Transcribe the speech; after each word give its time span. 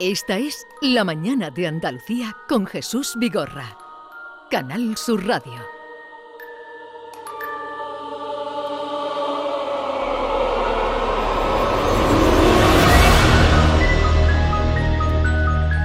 Esta 0.00 0.38
es 0.38 0.66
La 0.80 1.04
Mañana 1.04 1.50
de 1.50 1.66
Andalucía 1.66 2.34
con 2.48 2.66
Jesús 2.66 3.16
Vigorra. 3.18 3.76
Canal 4.50 4.96
Sur 4.96 5.26
Radio. 5.26 5.52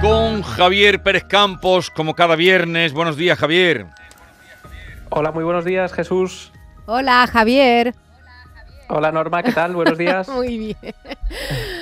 Con 0.00 0.42
Javier 0.42 1.02
Pérez 1.02 1.24
Campos, 1.24 1.90
como 1.90 2.14
cada 2.14 2.36
viernes. 2.36 2.94
Buenos 2.94 3.18
días, 3.18 3.38
Javier. 3.38 3.86
Hola, 5.10 5.30
muy 5.30 5.44
buenos 5.44 5.66
días, 5.66 5.92
Jesús. 5.92 6.52
Hola, 6.86 7.26
Javier. 7.30 7.94
Hola 8.88 9.10
Norma, 9.10 9.42
¿qué 9.42 9.52
tal? 9.52 9.74
Buenos 9.74 9.98
días. 9.98 10.28
Muy 10.28 10.58
bien. 10.58 10.94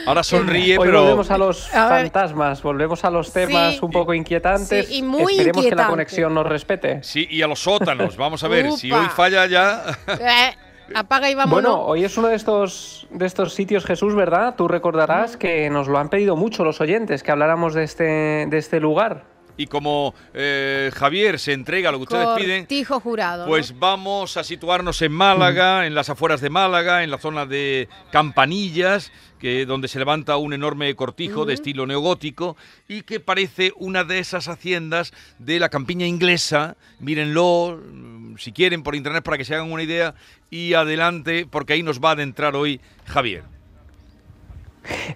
Ahora 0.07 0.23
sonríe, 0.23 0.79
Hoy 0.79 0.87
pero 0.87 1.03
volvemos 1.03 1.31
a 1.31 1.39
los 1.39 1.69
fantasmas, 1.69 2.63
volvemos 2.63 3.05
a 3.05 3.11
los 3.11 3.33
temas 3.33 3.75
Sí. 3.75 3.79
un 3.83 3.91
poco 3.91 4.13
inquietantes. 4.15 4.89
Sí, 4.89 4.99
y 4.99 5.03
muy 5.03 5.33
Esperemos 5.33 5.45
que 5.45 5.53
la 5.53 5.59
inquietante. 5.69 5.91
conexión 5.91 6.35
nos 6.35 6.47
respete. 6.47 7.03
sí, 7.03 7.27
y 7.31 7.43
a 7.43 7.47
los 7.47 7.61
sótanos. 7.61 8.17
Vamos 8.17 8.43
a 8.45 8.49
ver, 8.49 8.73
si 8.73 8.93
hoy 8.93 9.07
falla 9.15 9.47
ya. 9.47 9.83
Eh, 10.09 10.55
apaga 10.95 11.31
y 11.31 11.35
vámonos. 11.35 11.63
Bueno, 11.63 11.81
hoy 11.87 12.05
es 12.05 12.17
uno 12.19 12.29
de 12.29 12.35
estos, 12.37 13.07
de 13.11 13.25
estos 13.27 13.55
sitios, 13.55 13.85
Jesús, 13.87 14.15
¿verdad? 14.15 14.55
Tú 14.57 14.69
recordarás 14.69 15.37
que 15.37 15.71
nos 15.71 15.89
lo 15.89 15.99
han 15.99 16.09
pedido 16.11 16.37
mucho 16.37 16.65
los 16.65 16.81
oyentes, 16.81 17.23
que 17.23 17.31
habláramos 17.33 17.73
de 17.75 17.85
este, 17.85 18.05
de 18.49 18.59
este 18.59 18.81
lugar. 18.81 19.25
Y 19.57 19.67
como 19.67 20.15
eh, 20.33 20.91
Javier 20.95 21.39
se 21.39 21.53
entrega 21.53 21.89
a 21.89 21.93
lo 21.93 21.99
que 21.99 22.05
ustedes 22.05 22.29
piden, 22.37 22.63
Cortijo 22.63 23.01
jurado. 23.01 23.45
¿no? 23.45 23.49
pues 23.49 23.79
vamos 23.79 24.37
a 24.37 24.45
situarnos 24.45 25.01
en 25.03 25.13
Málaga, 25.13 25.87
en 25.87 25.95
las 25.95 26.11
afueras 26.11 26.41
de 26.41 26.51
Málaga, 26.51 27.05
en 27.05 27.11
la 27.11 27.19
zona 27.19 27.47
de 27.47 27.89
Campanillas, 28.11 29.13
que 29.39 29.67
donde 29.67 29.89
se 29.89 29.99
levanta 29.99 30.37
un 30.37 30.55
enorme 30.55 30.95
cortijo 30.97 31.45
de 31.45 31.55
estilo 31.55 31.87
neogótico 31.87 32.57
y 32.89 33.03
que 33.03 33.21
parece 33.21 33.73
una 33.77 34.03
de 34.03 34.19
esas 34.19 34.49
haciendas 34.49 35.13
de 35.39 35.61
la 35.61 35.69
campiña 35.69 36.07
inglesa. 36.07 36.77
Mírenlo, 36.99 37.81
mm, 37.81 38.37
si 38.39 38.53
quieren, 38.53 38.83
por 38.83 38.95
internet 38.95 39.23
para 39.23 39.39
que 39.39 39.45
se 39.45 39.55
hagan 39.55 39.71
una 39.71 39.83
idea 39.83 40.15
y 40.51 40.75
adelante, 40.75 41.47
porque 41.51 41.75
ahí 41.75 41.83
nos 41.83 42.01
va 42.01 42.11
a 42.11 42.13
adentrar 42.13 42.57
hoy 42.57 42.81
Javier. 43.07 43.54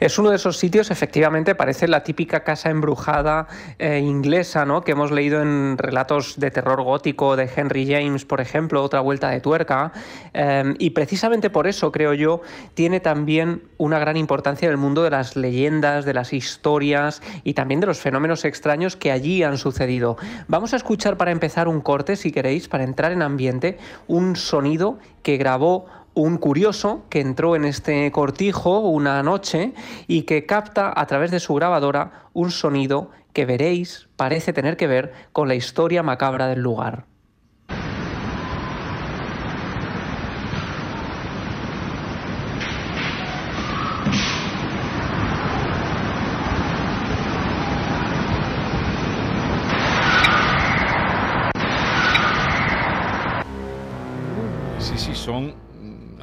Es 0.00 0.18
uno 0.18 0.30
de 0.30 0.36
esos 0.36 0.56
sitios, 0.56 0.90
efectivamente, 0.90 1.54
parece 1.54 1.88
la 1.88 2.02
típica 2.02 2.44
casa 2.44 2.70
embrujada 2.70 3.46
eh, 3.78 3.98
inglesa, 3.98 4.64
¿no? 4.64 4.82
Que 4.82 4.92
hemos 4.92 5.10
leído 5.10 5.42
en 5.42 5.76
relatos 5.78 6.38
de 6.38 6.50
terror 6.50 6.82
gótico 6.82 7.36
de 7.36 7.50
Henry 7.54 7.86
James, 7.86 8.24
por 8.24 8.40
ejemplo, 8.40 8.82
otra 8.82 9.00
vuelta 9.00 9.30
de 9.30 9.40
tuerca. 9.40 9.92
Eh, 10.34 10.74
y 10.78 10.90
precisamente 10.90 11.50
por 11.50 11.66
eso, 11.66 11.92
creo 11.92 12.14
yo, 12.14 12.42
tiene 12.74 13.00
también 13.00 13.62
una 13.76 13.98
gran 13.98 14.16
importancia 14.16 14.66
en 14.66 14.72
el 14.72 14.78
mundo 14.78 15.02
de 15.02 15.10
las 15.10 15.36
leyendas, 15.36 16.04
de 16.04 16.14
las 16.14 16.32
historias 16.32 17.22
y 17.44 17.54
también 17.54 17.80
de 17.80 17.86
los 17.86 18.00
fenómenos 18.00 18.44
extraños 18.44 18.96
que 18.96 19.12
allí 19.12 19.42
han 19.42 19.58
sucedido. 19.58 20.16
Vamos 20.48 20.72
a 20.72 20.76
escuchar 20.76 21.16
para 21.16 21.30
empezar 21.30 21.68
un 21.68 21.80
corte, 21.80 22.16
si 22.16 22.32
queréis, 22.32 22.68
para 22.68 22.84
entrar 22.84 23.12
en 23.12 23.22
ambiente, 23.22 23.78
un 24.06 24.36
sonido 24.36 24.98
que 25.22 25.36
grabó 25.36 25.86
un 26.18 26.36
curioso 26.36 27.04
que 27.10 27.20
entró 27.20 27.54
en 27.54 27.64
este 27.64 28.10
cortijo 28.10 28.80
una 28.80 29.22
noche 29.22 29.72
y 30.08 30.22
que 30.22 30.46
capta 30.46 30.92
a 30.94 31.06
través 31.06 31.30
de 31.30 31.38
su 31.38 31.54
grabadora 31.54 32.28
un 32.32 32.50
sonido 32.50 33.12
que 33.32 33.46
veréis 33.46 34.08
parece 34.16 34.52
tener 34.52 34.76
que 34.76 34.88
ver 34.88 35.12
con 35.32 35.46
la 35.46 35.54
historia 35.54 36.02
macabra 36.02 36.48
del 36.48 36.60
lugar. 36.60 37.04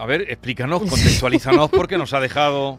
A 0.05 0.07
ver, 0.07 0.27
explícanos, 0.29 0.81
contextualízanos 0.87 1.71
porque 1.71 1.97
nos 1.97 2.13
ha 2.13 2.19
dejado... 2.19 2.77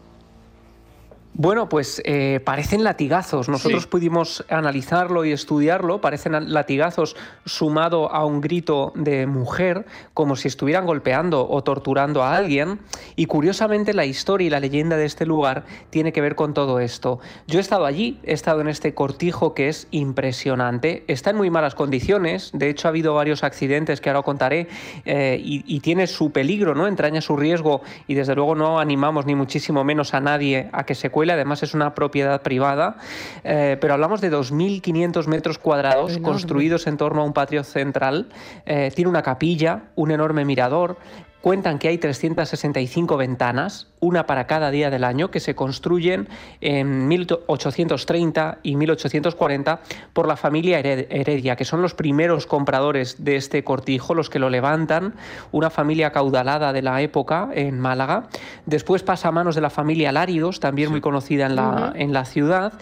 Bueno, 1.39 1.69
pues 1.69 2.01
eh, 2.03 2.39
parecen 2.43 2.83
latigazos. 2.83 3.47
Nosotros 3.47 3.83
Sí. 3.83 3.89
pudimos 3.89 4.43
analizarlo 4.49 5.23
y 5.23 5.31
estudiarlo. 5.31 6.01
Parecen 6.01 6.51
latigazos 6.51 7.15
sumado 7.45 8.11
a 8.11 8.25
un 8.25 8.41
grito 8.41 8.91
de 8.95 9.27
mujer, 9.27 9.85
como 10.15 10.35
si 10.35 10.47
estuvieran 10.47 10.87
golpeando 10.87 11.47
o 11.47 11.63
torturando 11.63 12.23
a 12.23 12.35
alguien. 12.35 12.79
Y 13.15 13.27
curiosamente 13.27 13.93
la 13.93 14.05
historia 14.05 14.47
y 14.47 14.49
la 14.49 14.59
leyenda 14.59 14.97
de 14.97 15.05
este 15.05 15.27
lugar 15.27 15.65
tiene 15.91 16.11
que 16.11 16.21
ver 16.21 16.33
con 16.33 16.55
todo 16.55 16.79
esto. 16.79 17.19
Yo 17.45 17.59
he 17.59 17.61
estado 17.61 17.85
allí, 17.85 18.19
he 18.23 18.33
estado 18.33 18.61
en 18.61 18.67
este 18.67 18.95
cortijo 18.95 19.53
que 19.53 19.69
es 19.69 19.87
impresionante. 19.91 21.03
Está 21.07 21.29
en 21.29 21.35
muy 21.37 21.51
malas 21.51 21.75
condiciones. 21.75 22.49
De 22.55 22.67
hecho, 22.67 22.87
ha 22.87 22.89
habido 22.89 23.13
varios 23.13 23.43
accidentes 23.43 24.01
que 24.01 24.09
ahora 24.09 24.23
contaré 24.23 24.69
eh, 25.05 25.39
y, 25.39 25.63
y 25.67 25.81
tiene 25.81 26.07
su 26.07 26.31
peligro, 26.31 26.73
¿no? 26.73 26.87
Entraña 26.87 27.21
su 27.21 27.37
riesgo 27.37 27.81
y 28.07 28.15
desde 28.15 28.33
luego 28.33 28.55
no 28.55 28.79
animamos 28.79 29.27
ni 29.27 29.35
muchísimo 29.35 29.83
menos 29.83 30.15
a 30.15 30.19
nadie 30.19 30.67
a 30.73 30.83
que 30.83 30.95
se 30.95 31.11
cuele. 31.11 31.26
Además 31.33 31.63
es 31.63 31.73
una 31.73 31.93
propiedad 31.93 32.41
privada, 32.41 32.97
Eh, 33.43 33.77
pero 33.79 33.93
hablamos 33.93 34.21
de 34.21 34.31
2.500 34.31 35.27
metros 35.27 35.57
cuadrados 35.57 36.17
construidos 36.19 36.87
en 36.87 36.97
torno 36.97 37.21
a 37.21 37.23
un 37.23 37.33
patio 37.33 37.63
central. 37.63 38.27
Eh, 38.65 38.91
tiene 38.95 39.09
una 39.09 39.21
capilla, 39.21 39.83
un 39.95 40.11
enorme 40.11 40.45
mirador. 40.45 40.97
Cuentan 41.47 41.79
que 41.79 41.87
hay 41.87 41.97
365 41.97 43.15
ventanas, 43.15 43.87
una 44.01 44.25
para 44.25 44.47
cada 44.47 44.69
día 44.69 44.89
del 44.89 45.05
año, 45.05 45.31
que 45.31 45.39
se 45.39 45.55
construyen 45.55 46.27
en 46.59 47.07
1830 47.07 48.57
y 48.63 48.75
1840 48.75 49.79
por 50.11 50.27
la 50.27 50.35
familia 50.35 50.81
Hered- 50.81 51.07
Heredia, 51.09 51.55
que 51.55 51.63
son 51.63 51.81
los 51.81 51.93
primeros 51.93 52.47
compradores 52.47 53.23
de 53.23 53.37
este 53.37 53.63
cortijo, 53.63 54.13
los 54.13 54.29
que 54.29 54.39
lo 54.39 54.49
levantan, 54.49 55.13
una 55.53 55.69
familia 55.69 56.11
caudalada 56.11 56.73
de 56.73 56.81
la 56.81 57.01
época 57.01 57.47
en 57.53 57.79
Málaga. 57.79 58.27
Después 58.65 59.03
pasa 59.03 59.29
a 59.29 59.31
manos 59.31 59.55
de 59.55 59.61
la 59.61 59.69
familia 59.69 60.11
Láridos, 60.11 60.59
también 60.59 60.91
muy 60.91 60.99
conocida 60.99 61.45
en 61.45 61.55
la, 61.55 61.93
en 61.95 62.11
la 62.11 62.25
ciudad, 62.25 62.73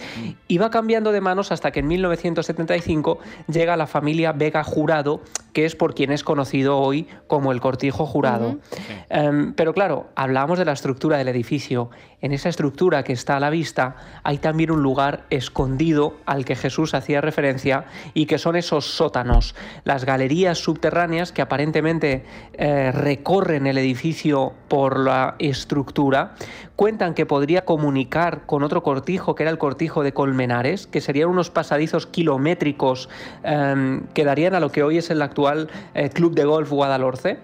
y 0.48 0.58
va 0.58 0.72
cambiando 0.72 1.12
de 1.12 1.22
manos 1.22 1.52
hasta 1.52 1.70
que 1.70 1.82
en 1.82 1.88
1975 1.88 3.20
llega 3.48 3.78
la 3.78 3.86
familia 3.86 4.32
Vega 4.32 4.64
Jurado, 4.64 5.22
que 5.54 5.66
es 5.66 5.76
por 5.76 5.94
quien 5.94 6.12
es 6.12 6.24
conocido 6.24 6.80
hoy 6.80 7.08
como 7.28 7.52
el 7.52 7.62
Cortijo 7.62 8.08
Jurado. 8.08 8.55
Em, 9.10 9.54
pero 9.54 9.74
claro, 9.74 10.08
hablamos 10.16 10.60
de 10.60 10.66
la 10.66 10.74
estructura 10.74 11.18
del 11.18 11.28
edificio. 11.28 11.90
En 12.22 12.32
esa 12.32 12.50
estructura 12.50 13.04
que 13.04 13.14
está 13.14 13.38
a 13.38 13.40
la 13.40 13.50
vista 13.50 13.98
hay 14.24 14.40
también 14.40 14.72
un 14.72 14.82
lugar 14.82 15.26
escondido 15.30 16.16
al 16.26 16.44
que 16.44 16.56
Jesús 16.56 16.94
hacía 16.94 17.22
referencia 17.22 17.86
y 18.14 18.26
que 18.26 18.40
son 18.40 18.56
esos 18.56 18.86
sótanos, 18.86 19.54
las 19.84 20.06
galerías 20.06 20.58
subterráneas 20.58 21.32
que 21.32 21.44
aparentemente 21.44 22.26
eh, 22.54 22.92
recorren 22.92 23.68
el 23.68 23.78
edificio 23.78 24.54
por 24.68 25.00
la 25.00 25.36
estructura. 25.40 26.36
Cuentan 26.76 27.14
que 27.14 27.26
podría 27.26 27.64
comunicar 27.64 28.46
con 28.46 28.64
otro 28.64 28.82
cortijo, 28.82 29.36
que 29.36 29.44
era 29.44 29.52
el 29.52 29.58
cortijo 29.58 30.04
de 30.04 30.14
Colmenares, 30.14 30.88
que 30.88 31.02
serían 31.02 31.30
unos 31.30 31.50
pasadizos 31.50 32.08
kilométricos 32.08 33.08
em, 33.44 34.08
que 34.14 34.24
darían 34.24 34.56
a 34.56 34.60
lo 34.60 34.72
que 34.72 34.84
hoy 34.84 34.98
es 34.98 35.10
el 35.10 35.22
actual 35.22 35.70
eh, 35.94 36.10
Club 36.10 36.34
de 36.34 36.46
Golf 36.46 36.70
Guadalhorce. 36.72 37.38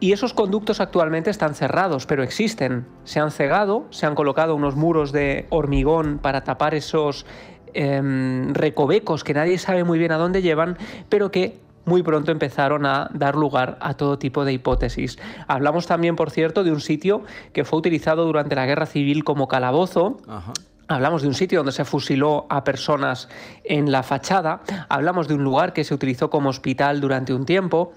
Y 0.00 0.12
esos 0.12 0.34
conductos 0.34 0.80
actualmente 0.80 1.30
están 1.30 1.54
cerrados, 1.54 2.06
pero 2.06 2.22
existen. 2.22 2.86
Se 3.04 3.20
han 3.20 3.30
cegado, 3.30 3.86
se 3.90 4.06
han 4.06 4.14
colocado 4.14 4.54
unos 4.54 4.76
muros 4.76 5.12
de 5.12 5.46
hormigón 5.50 6.18
para 6.18 6.44
tapar 6.44 6.74
esos 6.74 7.26
em, 7.72 8.52
recovecos 8.52 9.24
que 9.24 9.34
nadie 9.34 9.58
sabe 9.58 9.84
muy 9.84 9.98
bien 9.98 10.12
a 10.12 10.18
dónde 10.18 10.42
llevan, 10.42 10.76
pero 11.08 11.30
que 11.30 11.58
muy 11.84 12.02
pronto 12.02 12.32
empezaron 12.32 12.86
a 12.86 13.10
dar 13.12 13.36
lugar 13.36 13.76
a 13.80 13.94
todo 13.94 14.18
tipo 14.18 14.44
de 14.44 14.52
hipótesis. 14.52 15.18
Hablamos 15.46 15.86
también, 15.86 16.16
por 16.16 16.30
cierto, 16.30 16.64
de 16.64 16.72
un 16.72 16.80
sitio 16.80 17.22
que 17.52 17.64
fue 17.64 17.78
utilizado 17.78 18.24
durante 18.24 18.54
la 18.54 18.66
Guerra 18.66 18.86
Civil 18.86 19.24
como 19.24 19.48
calabozo, 19.48 20.18
Ajá. 20.28 20.52
Hablamos 20.86 21.22
de 21.22 21.28
un 21.28 21.34
sitio 21.34 21.60
donde 21.60 21.72
se 21.72 21.86
fusiló 21.86 22.46
a 22.50 22.62
personas 22.62 23.30
en 23.64 23.90
la 23.90 24.02
fachada, 24.02 24.60
hablamos 24.90 25.28
de 25.28 25.34
un 25.34 25.42
lugar 25.42 25.72
que 25.72 25.82
se 25.82 25.94
utilizó 25.94 26.28
como 26.28 26.50
hospital 26.50 27.00
durante 27.00 27.32
un 27.32 27.46
tiempo 27.46 27.94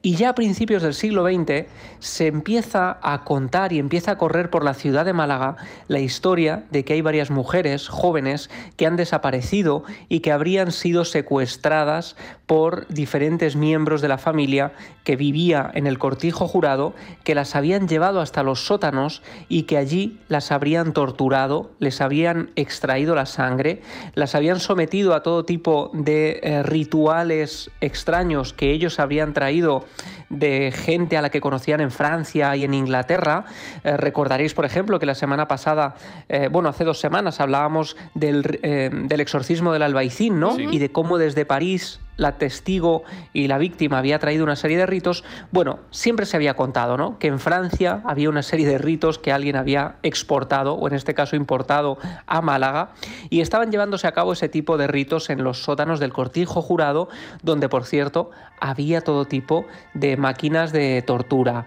y 0.00 0.14
ya 0.14 0.30
a 0.30 0.34
principios 0.34 0.82
del 0.82 0.94
siglo 0.94 1.26
XX 1.26 1.66
se 1.98 2.28
empieza 2.28 2.98
a 3.02 3.24
contar 3.24 3.72
y 3.72 3.80
empieza 3.80 4.12
a 4.12 4.18
correr 4.18 4.48
por 4.48 4.64
la 4.64 4.74
ciudad 4.74 5.04
de 5.04 5.12
Málaga 5.12 5.56
la 5.88 5.98
historia 5.98 6.64
de 6.70 6.84
que 6.84 6.92
hay 6.92 7.00
varias 7.00 7.30
mujeres 7.30 7.88
jóvenes 7.88 8.48
que 8.76 8.86
han 8.86 8.96
desaparecido 8.96 9.82
y 10.08 10.20
que 10.20 10.30
habrían 10.30 10.70
sido 10.70 11.04
secuestradas 11.04 12.14
por 12.46 12.86
diferentes 12.88 13.56
miembros 13.56 14.00
de 14.00 14.08
la 14.08 14.18
familia 14.18 14.72
que 15.04 15.16
vivía 15.16 15.70
en 15.74 15.86
el 15.86 15.98
cortijo 15.98 16.46
jurado, 16.46 16.94
que 17.24 17.34
las 17.34 17.56
habían 17.56 17.88
llevado 17.88 18.20
hasta 18.20 18.42
los 18.42 18.64
sótanos 18.64 19.22
y 19.48 19.64
que 19.64 19.78
allí 19.78 20.20
las 20.28 20.52
habrían 20.52 20.92
torturado, 20.92 21.72
les 21.80 22.00
habían 22.00 22.50
extraído 22.56 23.14
la 23.14 23.26
sangre, 23.26 23.82
las 24.14 24.34
habían 24.34 24.60
sometido 24.60 25.14
a 25.14 25.22
todo 25.22 25.44
tipo 25.44 25.90
de 25.92 26.40
eh, 26.42 26.62
rituales 26.62 27.70
extraños 27.80 28.52
que 28.52 28.70
ellos 28.70 29.00
habrían 29.00 29.32
traído 29.32 29.84
de 30.28 30.72
gente 30.72 31.16
a 31.16 31.22
la 31.22 31.30
que 31.30 31.40
conocían 31.40 31.80
en 31.80 31.90
Francia 31.90 32.54
y 32.56 32.64
en 32.64 32.74
Inglaterra. 32.74 33.44
Eh, 33.84 33.96
recordaréis, 33.96 34.54
por 34.54 34.64
ejemplo, 34.64 34.98
que 34.98 35.06
la 35.06 35.14
semana 35.14 35.48
pasada, 35.48 35.94
eh, 36.28 36.48
bueno, 36.50 36.68
hace 36.68 36.84
dos 36.84 37.00
semanas 37.00 37.40
hablábamos 37.40 37.96
del, 38.14 38.60
eh, 38.62 38.90
del 38.92 39.20
exorcismo 39.20 39.72
del 39.72 39.82
albaicín, 39.82 40.40
¿no? 40.40 40.58
Y 40.58 40.78
de 40.78 40.90
cómo 40.90 41.18
desde 41.18 41.44
París 41.44 42.00
la 42.18 42.36
testigo 42.36 43.04
y 43.32 43.48
la 43.48 43.56
víctima 43.56 43.98
había 43.98 44.18
traído 44.18 44.44
una 44.44 44.56
serie 44.56 44.76
de 44.76 44.84
ritos, 44.84 45.24
bueno, 45.50 45.78
siempre 45.90 46.26
se 46.26 46.36
había 46.36 46.54
contado, 46.54 46.98
¿no? 46.98 47.18
Que 47.18 47.28
en 47.28 47.38
Francia 47.38 48.02
había 48.04 48.28
una 48.28 48.42
serie 48.42 48.66
de 48.66 48.76
ritos 48.76 49.18
que 49.18 49.32
alguien 49.32 49.56
había 49.56 49.96
exportado, 50.02 50.74
o 50.74 50.86
en 50.88 50.94
este 50.94 51.14
caso 51.14 51.36
importado, 51.36 51.96
a 52.26 52.42
Málaga, 52.42 52.90
y 53.30 53.40
estaban 53.40 53.70
llevándose 53.70 54.06
a 54.06 54.12
cabo 54.12 54.34
ese 54.34 54.48
tipo 54.48 54.76
de 54.76 54.88
ritos 54.88 55.30
en 55.30 55.42
los 55.42 55.62
sótanos 55.62 56.00
del 56.00 56.12
cortijo 56.12 56.60
jurado, 56.60 57.08
donde, 57.42 57.68
por 57.68 57.84
cierto, 57.84 58.30
había 58.60 59.00
todo 59.00 59.24
tipo 59.24 59.64
de 59.94 60.16
máquinas 60.16 60.72
de 60.72 61.00
tortura. 61.02 61.66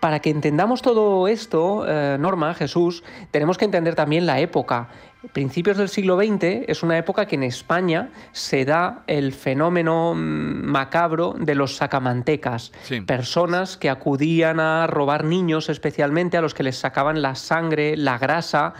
Para 0.00 0.20
que 0.20 0.30
entendamos 0.30 0.80
todo 0.80 1.28
esto, 1.28 1.84
eh, 1.86 2.16
Norma, 2.18 2.54
Jesús, 2.54 3.04
tenemos 3.30 3.58
que 3.58 3.66
entender 3.66 3.94
también 3.94 4.24
la 4.24 4.40
época. 4.40 4.88
Principios 5.34 5.76
del 5.76 5.90
siglo 5.90 6.16
XX 6.18 6.64
es 6.66 6.82
una 6.82 6.96
época 6.96 7.26
que 7.26 7.34
en 7.34 7.42
España 7.42 8.08
se 8.32 8.64
da 8.64 9.02
el 9.06 9.32
fenómeno 9.32 10.14
mm, 10.14 10.18
macabro 10.64 11.34
de 11.38 11.54
los 11.54 11.76
sacamantecas, 11.76 12.72
Sí. 12.84 13.02
personas 13.02 13.76
que 13.76 13.90
acudían 13.90 14.60
a 14.60 14.86
robar 14.86 15.24
niños 15.24 15.68
especialmente 15.68 16.38
a 16.38 16.40
los 16.40 16.54
que 16.54 16.62
les 16.62 16.78
sacaban 16.78 17.20
la 17.20 17.34
sangre, 17.34 17.98
la 17.98 18.16
grasa, 18.16 18.72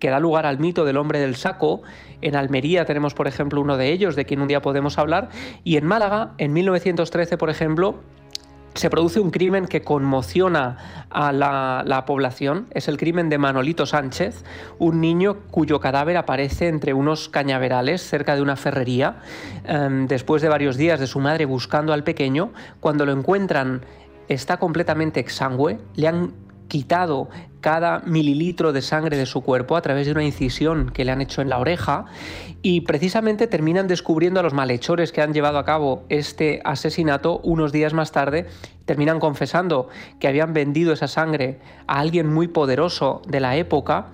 que 0.00 0.10
da 0.10 0.18
lugar 0.18 0.46
al 0.46 0.58
mito 0.58 0.84
del 0.84 0.96
hombre 0.96 1.20
del 1.20 1.36
saco. 1.36 1.82
En 2.20 2.34
Almería 2.34 2.84
tenemos, 2.84 3.14
por 3.14 3.28
ejemplo, 3.28 3.60
uno 3.60 3.76
de 3.76 3.92
ellos, 3.92 4.16
de 4.16 4.24
quien 4.24 4.40
un 4.40 4.48
día 4.48 4.60
podemos 4.60 4.98
hablar, 4.98 5.28
y 5.62 5.76
en 5.76 5.86
Málaga, 5.86 6.32
en 6.38 6.52
1913, 6.52 7.38
por 7.38 7.50
ejemplo, 7.50 8.00
se 8.74 8.90
produce 8.90 9.20
un 9.20 9.30
crimen 9.30 9.66
que 9.66 9.82
conmociona 9.82 11.06
a 11.10 11.32
la, 11.32 11.82
la 11.86 12.04
población. 12.04 12.66
Es 12.72 12.88
el 12.88 12.96
crimen 12.96 13.28
de 13.28 13.38
Manolito 13.38 13.86
Sánchez, 13.86 14.44
un 14.78 15.00
niño 15.00 15.36
cuyo 15.50 15.80
cadáver 15.80 16.16
aparece 16.16 16.68
entre 16.68 16.92
unos 16.92 17.28
cañaverales 17.28 18.02
cerca 18.02 18.34
de 18.34 18.42
una 18.42 18.56
ferrería. 18.56 19.16
Em, 19.64 20.06
después 20.06 20.42
de 20.42 20.48
varios 20.48 20.76
días 20.76 20.98
de 20.98 21.06
su 21.06 21.20
madre 21.20 21.44
buscando 21.44 21.92
al 21.92 22.04
pequeño, 22.04 22.52
cuando 22.80 23.06
lo 23.06 23.12
encuentran 23.12 23.82
está 24.28 24.56
completamente 24.56 25.20
exangüe, 25.20 25.78
le 25.94 26.08
han 26.08 26.32
quitado 26.68 27.28
cada 27.60 28.00
mililitro 28.00 28.72
de 28.72 28.82
sangre 28.82 29.16
de 29.16 29.26
su 29.26 29.42
cuerpo 29.42 29.76
a 29.76 29.82
través 29.82 30.06
de 30.06 30.12
una 30.12 30.24
incisión 30.24 30.90
que 30.90 31.04
le 31.04 31.12
han 31.12 31.20
hecho 31.20 31.40
en 31.40 31.48
la 31.48 31.58
oreja 31.58 32.06
y 32.66 32.80
precisamente 32.80 33.46
terminan 33.46 33.88
descubriendo 33.88 34.40
a 34.40 34.42
los 34.42 34.54
malhechores 34.54 35.12
que 35.12 35.20
han 35.20 35.34
llevado 35.34 35.58
a 35.58 35.66
cabo 35.66 36.06
este 36.08 36.62
asesinato 36.64 37.40
unos 37.44 37.72
días 37.72 37.92
más 37.92 38.10
tarde, 38.10 38.46
terminan 38.86 39.20
confesando 39.20 39.90
que 40.18 40.28
habían 40.28 40.54
vendido 40.54 40.94
esa 40.94 41.06
sangre 41.06 41.58
a 41.86 42.00
alguien 42.00 42.32
muy 42.32 42.48
poderoso 42.48 43.20
de 43.28 43.40
la 43.40 43.56
época. 43.56 44.06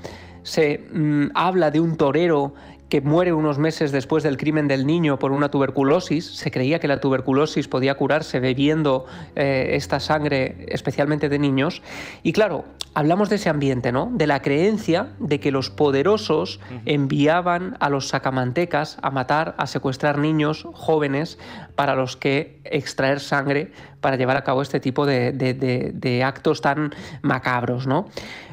Se 0.42 0.78
mm, 0.92 1.28
habla 1.36 1.70
de 1.70 1.78
un 1.78 1.96
torero 1.96 2.52
que 2.90 3.00
muere 3.00 3.32
unos 3.32 3.56
meses 3.58 3.92
después 3.92 4.22
del 4.22 4.36
crimen 4.36 4.68
del 4.68 4.84
niño 4.86 5.18
por 5.18 5.32
una 5.32 5.48
tuberculosis. 5.50 6.26
Se 6.26 6.50
creía 6.50 6.78
que 6.80 6.88
la 6.88 7.00
tuberculosis 7.00 7.68
podía 7.68 7.94
curarse 7.94 8.40
bebiendo 8.40 9.06
eh, 9.36 9.70
esta 9.74 10.00
sangre, 10.00 10.66
especialmente 10.68 11.28
de 11.30 11.38
niños. 11.38 11.82
Y 12.22 12.32
claro, 12.32 12.64
hablamos 12.94 13.30
de 13.30 13.36
ese 13.36 13.48
ambiente, 13.48 13.92
¿no? 13.92 14.10
De 14.12 14.26
la 14.26 14.42
creencia 14.42 15.10
de 15.20 15.38
que 15.40 15.52
los 15.52 15.70
poderosos 15.70 16.58
enviaban 16.84 17.76
a 17.80 17.88
los 17.88 18.08
sacamantecas 18.08 18.98
a 19.02 19.10
matar, 19.10 19.54
a 19.56 19.66
secuestrar 19.66 20.18
niños 20.18 20.66
jóvenes 20.72 21.38
para 21.76 21.94
los 21.94 22.16
que 22.16 22.60
extraer 22.64 23.20
sangre 23.20 23.70
para 24.00 24.16
llevar 24.16 24.36
a 24.36 24.42
cabo 24.44 24.62
este 24.62 24.80
tipo 24.80 25.06
de, 25.06 25.32
de- 25.32 25.54
de- 25.54 25.92
de 25.94 26.24
actos 26.24 26.60
tan 26.60 26.92
macabros, 27.22 27.86
¿no? 27.86 28.08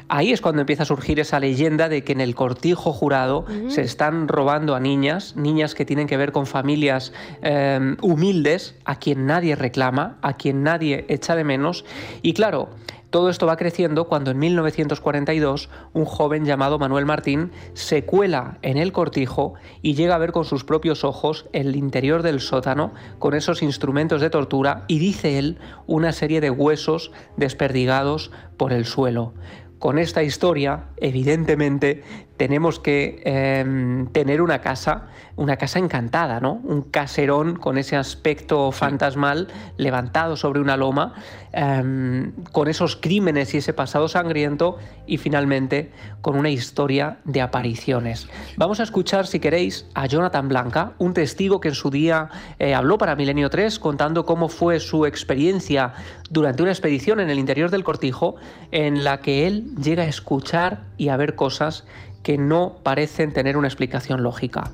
Ahí 0.08 0.32
es 0.32 0.40
cuando 0.40 0.60
empieza 0.60 0.84
a 0.84 0.86
surgir 0.86 1.20
esa 1.20 1.38
leyenda 1.38 1.88
de 1.88 2.02
que 2.02 2.12
en 2.12 2.20
el 2.20 2.34
cortijo 2.34 2.92
jurado 2.92 3.44
se 3.68 3.82
están 3.82 4.26
robando 4.26 4.74
a 4.74 4.80
niñas, 4.80 5.36
niñas 5.36 5.74
que 5.74 5.84
tienen 5.84 6.06
que 6.06 6.16
ver 6.16 6.32
con 6.32 6.46
familias 6.46 7.12
eh, 7.42 7.96
humildes, 8.00 8.74
a 8.84 8.98
quien 8.98 9.26
nadie 9.26 9.54
reclama, 9.54 10.18
a 10.22 10.36
quien 10.36 10.62
nadie 10.62 11.04
echa 11.08 11.36
de 11.36 11.44
menos. 11.44 11.84
Y 12.22 12.32
claro, 12.32 12.70
todo 13.10 13.30
esto 13.30 13.46
va 13.46 13.56
creciendo 13.56 14.06
cuando 14.06 14.30
en 14.30 14.38
1942 14.38 15.70
un 15.94 16.04
joven 16.04 16.44
llamado 16.44 16.78
Manuel 16.78 17.06
Martín 17.06 17.52
se 17.72 18.04
cuela 18.04 18.58
en 18.60 18.76
el 18.76 18.92
cortijo 18.92 19.54
y 19.80 19.94
llega 19.94 20.14
a 20.14 20.18
ver 20.18 20.32
con 20.32 20.44
sus 20.44 20.62
propios 20.62 21.04
ojos 21.04 21.46
el 21.54 21.74
interior 21.74 22.22
del 22.22 22.40
sótano 22.40 22.92
con 23.18 23.32
esos 23.32 23.62
instrumentos 23.62 24.20
de 24.20 24.28
tortura 24.28 24.84
y 24.88 24.98
dice 24.98 25.38
él 25.38 25.58
una 25.86 26.12
serie 26.12 26.42
de 26.42 26.50
huesos 26.50 27.10
desperdigados 27.38 28.30
por 28.58 28.74
el 28.74 28.84
suelo. 28.84 29.32
Con 29.78 29.98
esta 29.98 30.22
historia, 30.24 30.86
evidentemente, 30.96 32.02
tenemos 32.36 32.78
que 32.78 33.20
eh, 33.24 34.06
tener 34.12 34.40
una 34.40 34.60
casa, 34.60 35.08
una 35.36 35.56
casa 35.56 35.78
encantada, 35.78 36.40
¿no? 36.40 36.60
Un 36.64 36.82
caserón 36.82 37.56
con 37.56 37.78
ese 37.78 37.96
aspecto 37.96 38.72
fantasmal 38.72 39.48
levantado 39.76 40.36
sobre 40.36 40.60
una 40.60 40.76
loma, 40.76 41.14
eh, 41.52 42.30
con 42.52 42.68
esos 42.68 42.96
crímenes 42.96 43.54
y 43.54 43.58
ese 43.58 43.72
pasado 43.72 44.08
sangriento 44.08 44.78
y 45.06 45.18
finalmente 45.18 45.90
con 46.20 46.36
una 46.36 46.50
historia 46.50 47.18
de 47.24 47.40
apariciones. 47.40 48.28
Vamos 48.56 48.80
a 48.80 48.84
escuchar, 48.84 49.26
si 49.26 49.40
queréis, 49.40 49.86
a 49.94 50.06
Jonathan 50.06 50.48
Blanca, 50.48 50.92
un 50.98 51.14
testigo 51.14 51.60
que 51.60 51.68
en 51.68 51.74
su 51.74 51.90
día 51.90 52.30
eh, 52.58 52.74
habló 52.74 52.98
para 52.98 53.16
Milenio 53.16 53.50
3 53.50 53.78
contando 53.78 54.24
cómo 54.24 54.48
fue 54.48 54.78
su 54.80 55.06
experiencia 55.06 55.92
durante 56.30 56.62
una 56.62 56.72
expedición 56.72 57.20
en 57.20 57.30
el 57.30 57.38
interior 57.38 57.70
del 57.70 57.84
cortijo 57.84 58.36
en 58.70 59.02
la 59.02 59.20
que 59.20 59.46
él 59.46 59.67
llega 59.76 60.04
a 60.04 60.06
escuchar 60.06 60.78
y 60.96 61.08
a 61.08 61.16
ver 61.16 61.34
cosas 61.34 61.86
que 62.22 62.38
no 62.38 62.76
parecen 62.82 63.32
tener 63.32 63.56
una 63.56 63.68
explicación 63.68 64.22
lógica. 64.22 64.70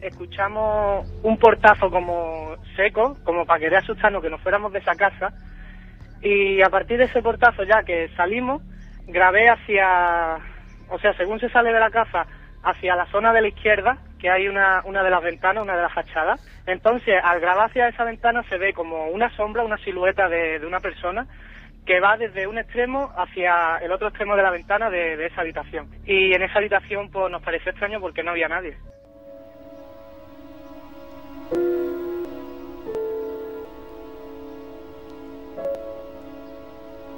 escuchamos 0.00 1.06
un 1.22 1.36
portazo 1.38 1.90
como 1.90 2.56
seco, 2.76 3.16
como 3.24 3.44
para 3.44 3.60
querer 3.60 3.78
asustarnos 3.78 4.22
que 4.22 4.30
nos 4.30 4.40
fuéramos 4.40 4.72
de 4.72 4.78
esa 4.78 4.94
casa. 4.94 5.32
Y 6.22 6.62
a 6.62 6.70
partir 6.70 6.98
de 6.98 7.04
ese 7.04 7.22
portazo 7.22 7.64
ya 7.64 7.82
que 7.82 8.08
salimos, 8.16 8.62
grabé 9.06 9.48
hacia, 9.48 10.38
o 10.88 10.98
sea, 10.98 11.12
según 11.16 11.40
se 11.40 11.48
sale 11.50 11.72
de 11.72 11.80
la 11.80 11.90
casa, 11.90 12.26
hacia 12.62 12.96
la 12.96 13.06
zona 13.06 13.32
de 13.32 13.42
la 13.42 13.48
izquierda, 13.48 13.98
que 14.18 14.30
hay 14.30 14.48
una, 14.48 14.82
una 14.84 15.02
de 15.02 15.10
las 15.10 15.22
ventanas, 15.22 15.62
una 15.62 15.76
de 15.76 15.82
las 15.82 15.92
fachadas. 15.92 16.40
Entonces, 16.66 17.14
al 17.22 17.40
grabar 17.40 17.70
hacia 17.70 17.88
esa 17.88 18.04
ventana 18.04 18.42
se 18.48 18.58
ve 18.58 18.72
como 18.72 19.08
una 19.08 19.30
sombra, 19.36 19.64
una 19.64 19.78
silueta 19.78 20.28
de, 20.28 20.58
de 20.58 20.66
una 20.66 20.80
persona 20.80 21.26
que 21.86 22.00
va 22.00 22.16
desde 22.16 22.48
un 22.48 22.58
extremo 22.58 23.12
hacia 23.16 23.78
el 23.78 23.92
otro 23.92 24.08
extremo 24.08 24.34
de 24.36 24.42
la 24.42 24.50
ventana 24.50 24.90
de, 24.90 25.24
esa 25.24 25.42
habitación. 25.42 25.88
Y 26.04 26.34
en 26.34 26.42
esa 26.42 26.58
habitación 26.58 27.10
pues 27.10 27.30
nos 27.30 27.42
pareció 27.42 27.70
extraño 27.70 28.00
porque 28.00 28.22
no 28.22 28.32
había 28.32 28.48
nadie. 28.48 28.76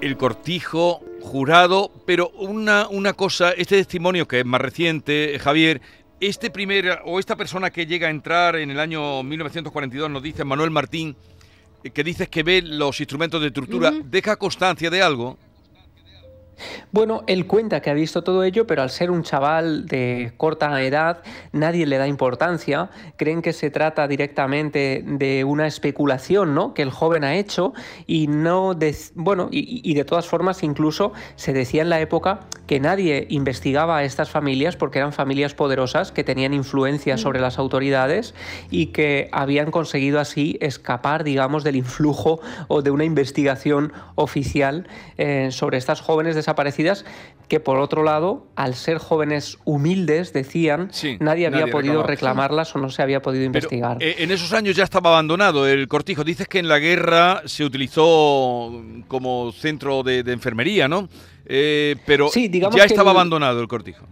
el 0.00 0.16
cortijo 0.16 1.00
jurado, 1.20 1.90
pero 2.06 2.28
una, 2.30 2.86
una 2.86 3.14
cosa, 3.14 3.50
este 3.50 3.76
testimonio 3.76 4.28
que 4.28 4.40
es 4.40 4.46
más 4.46 4.60
reciente, 4.60 5.34
eh, 5.34 5.38
Javier, 5.40 5.80
este 6.20 6.50
primer 6.50 7.00
o 7.04 7.18
esta 7.18 7.34
persona 7.34 7.70
que 7.70 7.84
llega 7.84 8.06
a 8.06 8.10
entrar 8.10 8.54
en 8.56 8.70
el 8.70 8.78
año 8.78 9.24
1942 9.24 10.08
nos 10.08 10.22
dice 10.22 10.44
Manuel 10.44 10.70
Martín 10.70 11.16
que 11.90 12.04
dices 12.04 12.28
que 12.28 12.42
ve 12.42 12.62
los 12.62 13.00
instrumentos 13.00 13.40
de 13.40 13.50
tortura, 13.50 13.92
deja 14.04 14.36
constancia 14.36 14.90
de 14.90 15.02
algo. 15.02 15.38
Bueno, 16.92 17.22
él 17.26 17.46
cuenta 17.46 17.80
que 17.80 17.90
ha 17.90 17.94
visto 17.94 18.22
todo 18.22 18.44
ello, 18.44 18.66
pero 18.66 18.82
al 18.82 18.90
ser 18.90 19.10
un 19.10 19.22
chaval 19.22 19.86
de 19.86 20.32
corta 20.36 20.82
edad, 20.82 21.22
nadie 21.52 21.86
le 21.86 21.98
da 21.98 22.06
importancia. 22.06 22.90
Creen 23.16 23.42
que 23.42 23.52
se 23.52 23.70
trata 23.70 24.06
directamente 24.08 25.02
de 25.06 25.44
una 25.44 25.66
especulación, 25.66 26.54
¿no? 26.54 26.74
Que 26.74 26.82
el 26.82 26.90
joven 26.90 27.24
ha 27.24 27.36
hecho 27.36 27.72
y 28.06 28.26
no, 28.26 28.74
de, 28.74 28.94
bueno, 29.14 29.48
y, 29.50 29.80
y 29.88 29.94
de 29.94 30.04
todas 30.04 30.26
formas 30.26 30.62
incluso 30.62 31.12
se 31.36 31.52
decía 31.52 31.82
en 31.82 31.90
la 31.90 32.00
época 32.00 32.40
que 32.66 32.80
nadie 32.80 33.26
investigaba 33.30 33.98
a 33.98 34.04
estas 34.04 34.30
familias 34.30 34.76
porque 34.76 34.98
eran 34.98 35.12
familias 35.12 35.54
poderosas 35.54 36.12
que 36.12 36.24
tenían 36.24 36.52
influencia 36.52 37.16
sobre 37.16 37.40
las 37.40 37.58
autoridades 37.58 38.34
y 38.70 38.86
que 38.86 39.28
habían 39.32 39.70
conseguido 39.70 40.20
así 40.20 40.58
escapar, 40.60 41.24
digamos, 41.24 41.64
del 41.64 41.76
influjo 41.76 42.40
o 42.68 42.82
de 42.82 42.90
una 42.90 43.04
investigación 43.04 43.92
oficial 44.14 44.86
eh, 45.16 45.48
sobre 45.50 45.78
estas 45.78 46.00
jóvenes 46.00 46.34
desaparecidas 46.52 47.04
que 47.48 47.60
por 47.60 47.78
otro 47.78 48.02
lado, 48.02 48.46
al 48.56 48.74
ser 48.74 48.98
jóvenes 48.98 49.58
humildes, 49.64 50.32
decían, 50.32 50.88
Sí, 50.92 51.16
nadie 51.20 51.46
había 51.46 51.60
nadie 51.60 51.72
podido 51.72 52.02
reclamaba. 52.02 52.06
reclamarlas 52.48 52.76
o 52.76 52.78
no 52.78 52.90
se 52.90 53.00
había 53.02 53.20
podido 53.22 53.44
investigar. 53.44 53.96
eh, 54.00 54.16
en 54.18 54.30
esos 54.30 54.52
años 54.52 54.76
ya 54.76 54.84
estaba 54.84 55.10
abandonado 55.10 55.66
el 55.66 55.88
cortijo. 55.88 56.24
Dices 56.24 56.46
que 56.48 56.58
en 56.58 56.68
la 56.68 56.78
guerra 56.78 57.42
se 57.46 57.64
utilizó 57.64 58.82
como 59.08 59.52
centro 59.52 60.02
de, 60.02 60.22
de 60.22 60.32
enfermería, 60.32 60.88
¿no? 60.88 61.08
Eh, 61.46 61.96
pero 62.06 62.28
Sí, 62.28 62.48
digamos 62.48 62.76
ya 62.76 62.84
estaba 62.84 63.10
el- 63.12 63.16
abandonado 63.16 63.60
el 63.62 63.68
cortijo. 63.68 64.04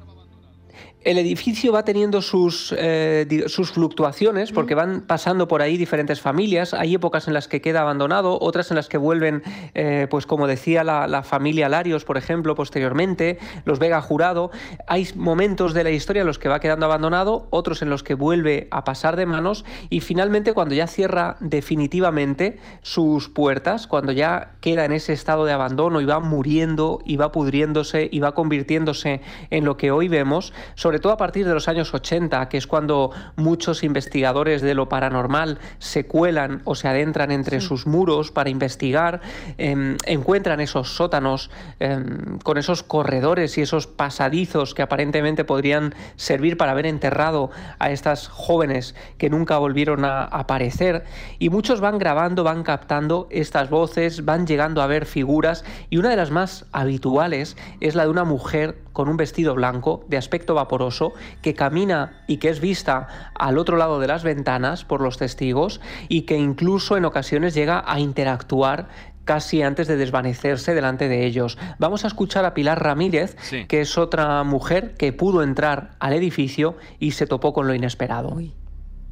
El 1.07 1.19
edificio 1.19 1.71
va 1.71 1.85
teniendo 1.85 2.21
sus, 2.21 2.75
eh, 2.77 3.45
sus 3.47 3.71
fluctuaciones 3.71 4.51
porque 4.51 4.75
van 4.75 5.03
pasando 5.03 5.47
por 5.47 5.63
ahí 5.63 5.77
diferentes 5.77 6.21
familias. 6.21 6.75
Hay 6.75 6.97
épocas 6.97 7.29
en 7.29 7.35
las 7.35 7.47
que 7.47 7.61
queda 7.61 7.83
abandonado, 7.83 8.39
otras 8.41 8.73
en 8.73 8.77
las 8.77 8.89
que 8.89 8.99
vuelven, 8.99 9.45
eh, 9.75 10.09
pues 10.11 10.27
como 10.27 10.49
decía 10.49 10.83
la, 10.83 11.23
familia 11.23 11.69
Larios, 11.69 12.05
por 12.05 12.17
ejemplo, 12.17 12.57
posteriormente, 12.57 13.39
los 13.65 13.79
Vega 13.79 14.01
Jurado. 14.01 14.51
Hay 14.89 15.07
momentos 15.15 15.75
de 15.75 15.85
la 15.85 15.91
historia 15.91 16.23
en 16.23 16.27
los 16.27 16.41
que 16.41 16.49
va 16.49 16.59
quedando 16.59 16.87
abandonado, 16.87 17.47
otros 17.51 17.83
en 17.83 17.89
los 17.89 18.03
que 18.03 18.15
vuelve 18.15 18.67
a 18.73 18.83
pasar 18.83 19.15
de 19.15 19.27
manos 19.27 19.65
y 19.91 20.01
finalmente 20.01 20.55
cuando 20.55 20.75
ya 20.75 20.89
cierra 20.89 21.37
definitivamente 21.39 22.59
sus 22.83 23.29
puertas, 23.29 23.87
cuando 23.87 24.11
ya 24.11 24.57
queda 24.61 24.85
en 24.85 24.91
ese 24.91 25.13
estado 25.13 25.45
de 25.45 25.53
abandono 25.53 26.01
y 26.01 26.05
va 26.05 26.19
muriendo 26.19 26.99
y 27.05 27.15
va 27.15 27.31
pudriéndose 27.31 28.09
y 28.11 28.19
va 28.19 28.35
convirtiéndose 28.35 29.21
en 29.51 29.65
lo 29.65 29.77
que 29.77 29.93
hoy 29.93 30.09
vemos, 30.09 30.53
sobre 30.75 30.96
sobre 30.97 31.03
todo 31.03 31.13
a 31.13 31.19
partir 31.19 31.47
de 31.47 31.53
los 31.53 31.69
años 31.69 31.93
80, 31.93 32.49
que 32.49 32.57
es 32.57 32.67
cuando 32.67 33.11
muchos 33.37 33.83
investigadores 33.83 34.63
de 34.63 34.73
lo 34.73 34.89
paranormal 34.89 35.59
se 35.79 36.07
cuelan 36.07 36.63
o 36.65 36.75
se 36.75 36.89
adentran 36.89 37.31
entre 37.33 37.61
sus 37.61 37.87
muros 37.87 38.31
para 38.31 38.49
investigar, 38.49 39.21
em, 39.59 39.99
encuentran 40.07 40.59
esos 40.61 40.97
sótanos 40.97 41.51
em, 41.81 42.39
con 42.39 42.57
esos 42.57 42.83
corredores 42.83 43.59
y 43.59 43.61
esos 43.61 43.87
pasadizos 43.87 44.73
que 44.73 44.81
aparentemente 44.81 45.45
podrían 45.45 45.95
servir 46.17 46.57
para 46.57 46.73
haber 46.73 46.87
enterrado 46.87 47.51
a 47.79 47.91
estas 47.91 48.29
jóvenes 48.29 48.95
que 49.19 49.29
nunca 49.29 49.59
volvieron 49.59 50.07
a 50.07 50.23
aparecer. 50.25 51.05
Y 51.39 51.51
muchos 51.51 51.83
van 51.83 51.99
grabando, 51.99 52.43
van 52.43 52.63
captando 52.63 53.29
estas 53.31 53.69
voces, 53.69 54.25
van 54.25 54.47
llegando 54.47 54.81
a 54.81 54.87
ver 54.87 55.05
figuras 55.05 55.63
y 55.91 55.99
una 55.99 56.09
de 56.09 56.17
las 56.17 56.31
más 56.31 56.65
habituales 56.73 57.59
es 57.81 57.95
la 57.95 58.05
de 58.05 58.09
una 58.09 58.25
mujer 58.25 58.86
con 58.97 59.11
un 59.11 59.19
vestido 59.19 59.55
blanco 59.55 60.07
de 60.09 60.17
aspecto 60.17 60.55
vaporoso 60.55 61.13
que 61.43 61.53
camina 61.53 62.23
y 62.27 62.39
que 62.39 62.49
es 62.49 62.61
vista 62.61 63.31
al 63.35 63.59
otro 63.59 63.77
lado 63.77 64.01
de 64.01 64.07
las 64.07 64.25
ventanas 64.25 64.87
por 64.87 65.03
los 65.03 65.19
testigos 65.19 65.83
y 66.09 66.23
que 66.23 66.39
incluso 66.39 66.97
en 66.97 67.05
ocasiones 67.05 67.53
llega 67.53 67.85
a 67.87 68.01
interactuar 68.01 68.89
casi 69.27 69.61
antes 69.61 69.87
de 69.87 69.99
desvanecerse 69.99 70.75
delante 70.75 71.09
de 71.09 71.27
ellos. 71.27 71.59
Vamos 71.79 72.05
a 72.05 72.07
escuchar 72.07 72.47
a 72.47 72.55
Pilar 72.55 72.83
Ramírez, 72.83 73.37
que 73.69 73.83
es 73.83 73.99
otra 73.99 74.43
mujer 74.45 74.95
que 74.95 75.13
pudo 75.13 75.43
entrar 75.43 75.91
al 75.99 76.15
edificio 76.15 76.77
y 76.99 77.11
se 77.11 77.27
topó 77.27 77.53
con 77.53 77.67
lo 77.67 77.75
inesperado. 77.75 78.35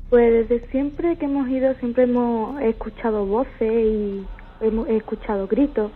Pues 0.08 0.48
desde 0.48 0.66
siempre 0.70 1.18
que 1.18 1.26
hemos 1.26 1.46
ido, 1.50 1.74
siempre 1.74 2.04
hemos 2.04 2.58
escuchado 2.62 3.26
voces 3.26 3.60
y 3.60 4.24
hemos 4.62 4.88
escuchado 4.88 5.46
gritos. 5.46 5.90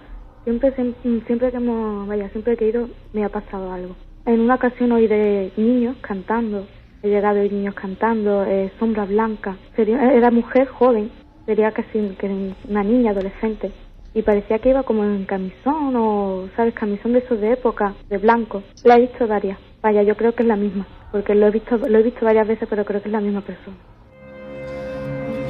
Siempre, 0.45 0.73
siempre 1.03 1.51
que 1.51 1.57
hemos, 1.57 2.07
vaya, 2.09 2.29
siempre 2.31 2.57
que 2.57 2.67
he 2.67 2.69
ido 2.69 2.89
me 3.13 3.25
ha 3.25 3.29
pasado 3.29 3.73
algo. 3.73 3.95
En 4.25 4.41
una 4.41 4.57
ocasión 4.57 4.93
oí 4.93 5.07
de 5.07 5.53
niños 5.57 5.97
cantando, 6.01 6.67
he 7.03 7.09
llegado 7.09 7.37
de 7.37 7.49
niños 7.49 7.75
cantando, 7.75 8.45
eh, 8.45 8.71
sombra 8.79 9.05
blanca. 9.05 9.57
Sería, 9.77 10.13
era 10.13 10.31
mujer 10.31 10.69
joven, 10.69 11.11
sería 11.47 11.71
casi 11.73 12.17
que 12.19 12.53
una 12.69 12.83
niña 12.83 13.13
adolescente. 13.13 13.73
Y 14.15 14.23
parecía 14.23 14.59
que 14.59 14.71
iba 14.71 14.83
como 14.83 15.05
en 15.05 15.25
camisón 15.27 15.95
o, 15.97 16.49
¿sabes? 16.57 16.75
Camisón 16.75 17.13
de 17.13 17.21
esos 17.21 17.41
de 17.41 17.53
época, 17.53 17.95
de 18.09 18.19
blanco. 18.19 18.63
La 18.85 18.97
he 18.97 19.01
visto 19.01 19.27
varias. 19.27 19.59
Vaya, 19.83 20.03
yo 20.03 20.17
creo 20.17 20.35
que 20.35 20.43
es 20.43 20.49
la 20.49 20.57
misma, 20.57 20.87
porque 21.13 21.35
lo 21.35 21.47
he 21.47 21.51
visto, 21.51 21.77
lo 21.77 21.99
he 21.99 22.03
visto 22.03 22.25
varias 22.25 22.49
veces, 22.49 22.67
pero 22.69 22.85
creo 22.85 23.01
que 23.01 23.09
es 23.09 23.13
la 23.13 23.21
misma 23.21 23.43
persona. 23.43 23.77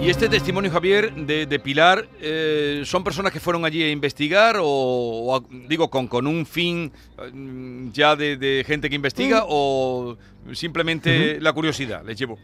Y 0.00 0.10
este 0.10 0.28
testimonio, 0.28 0.70
Javier, 0.70 1.12
de, 1.12 1.58
Pilar, 1.58 2.08
eh, 2.20 2.82
¿son 2.84 3.02
personas 3.02 3.32
que 3.32 3.40
fueron 3.40 3.64
allí 3.64 3.82
a 3.82 3.90
investigar 3.90 4.56
o, 4.60 5.44
digo, 5.68 5.90
con, 5.90 6.06
con 6.06 6.26
un 6.26 6.46
fin 6.46 6.92
mm, 7.32 7.90
ya 7.90 8.14
de, 8.14 8.64
gente 8.66 8.88
que 8.88 8.94
investiga 8.94 9.40
mm. 9.40 9.46
o 9.48 10.16
simplemente 10.52 11.40
la 11.40 11.52
curiosidad 11.52 12.04
les 12.06 12.16
llevo? 12.16 12.38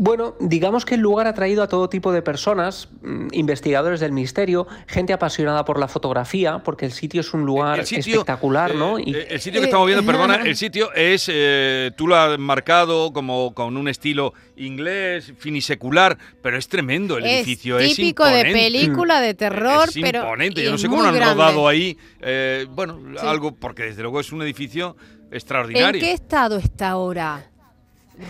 Bueno, 0.00 0.36
digamos 0.38 0.84
que 0.84 0.94
el 0.94 1.00
lugar 1.00 1.26
ha 1.26 1.34
traído 1.34 1.60
a 1.60 1.66
todo 1.66 1.88
tipo 1.88 2.12
de 2.12 2.22
personas, 2.22 2.88
mm, 3.02 3.30
investigadores 3.32 3.98
del 3.98 4.12
misterio, 4.12 4.68
gente 4.86 5.12
apasionada 5.12 5.64
por 5.64 5.80
la 5.80 5.88
fotografía, 5.88 6.60
porque 6.60 6.86
el 6.86 6.92
sitio 6.92 7.20
es 7.20 7.34
un 7.34 7.44
lugar 7.44 7.80
espectacular, 7.80 8.76
¿no? 8.76 9.00
Eh, 9.00 9.26
el 9.28 9.40
sitio 9.40 9.60
que 9.60 9.66
estamos 9.66 9.88
viendo, 9.88 10.06
perdona, 10.06 10.36
el 10.36 10.54
sitio 10.54 10.92
es, 10.94 11.28
eh, 11.28 11.90
tú 11.96 12.06
lo 12.06 12.14
has 12.14 12.38
marcado 12.38 13.12
como 13.12 13.52
con 13.54 13.76
un 13.76 13.88
estilo 13.88 14.34
inglés, 14.56 15.32
finisecular, 15.36 16.16
pero 16.42 16.56
es 16.56 16.68
tremendo 16.68 17.18
el 17.18 17.26
edificio, 17.26 17.80
es 17.80 17.96
típico 17.96 18.24
de 18.24 18.44
película 18.44 19.20
de 19.20 19.34
terror, 19.34 19.88
es 19.88 19.98
pero 20.00 20.20
imponente. 20.20 20.62
Yo 20.62 20.70
no 20.70 20.78
sé 20.78 20.86
cómo 20.86 21.02
lo 21.02 21.08
han 21.08 21.20
rodado 21.20 21.66
ahí, 21.66 21.98
eh, 22.20 22.66
bueno, 22.70 23.00
algo 23.20 23.56
porque 23.56 23.82
desde 23.82 24.02
luego 24.02 24.20
es 24.20 24.30
un 24.30 24.42
edificio 24.42 24.96
extraordinario. 25.32 26.00
¿En 26.00 26.06
qué 26.06 26.12
estado 26.12 26.56
está 26.58 26.90
ahora? 26.90 27.50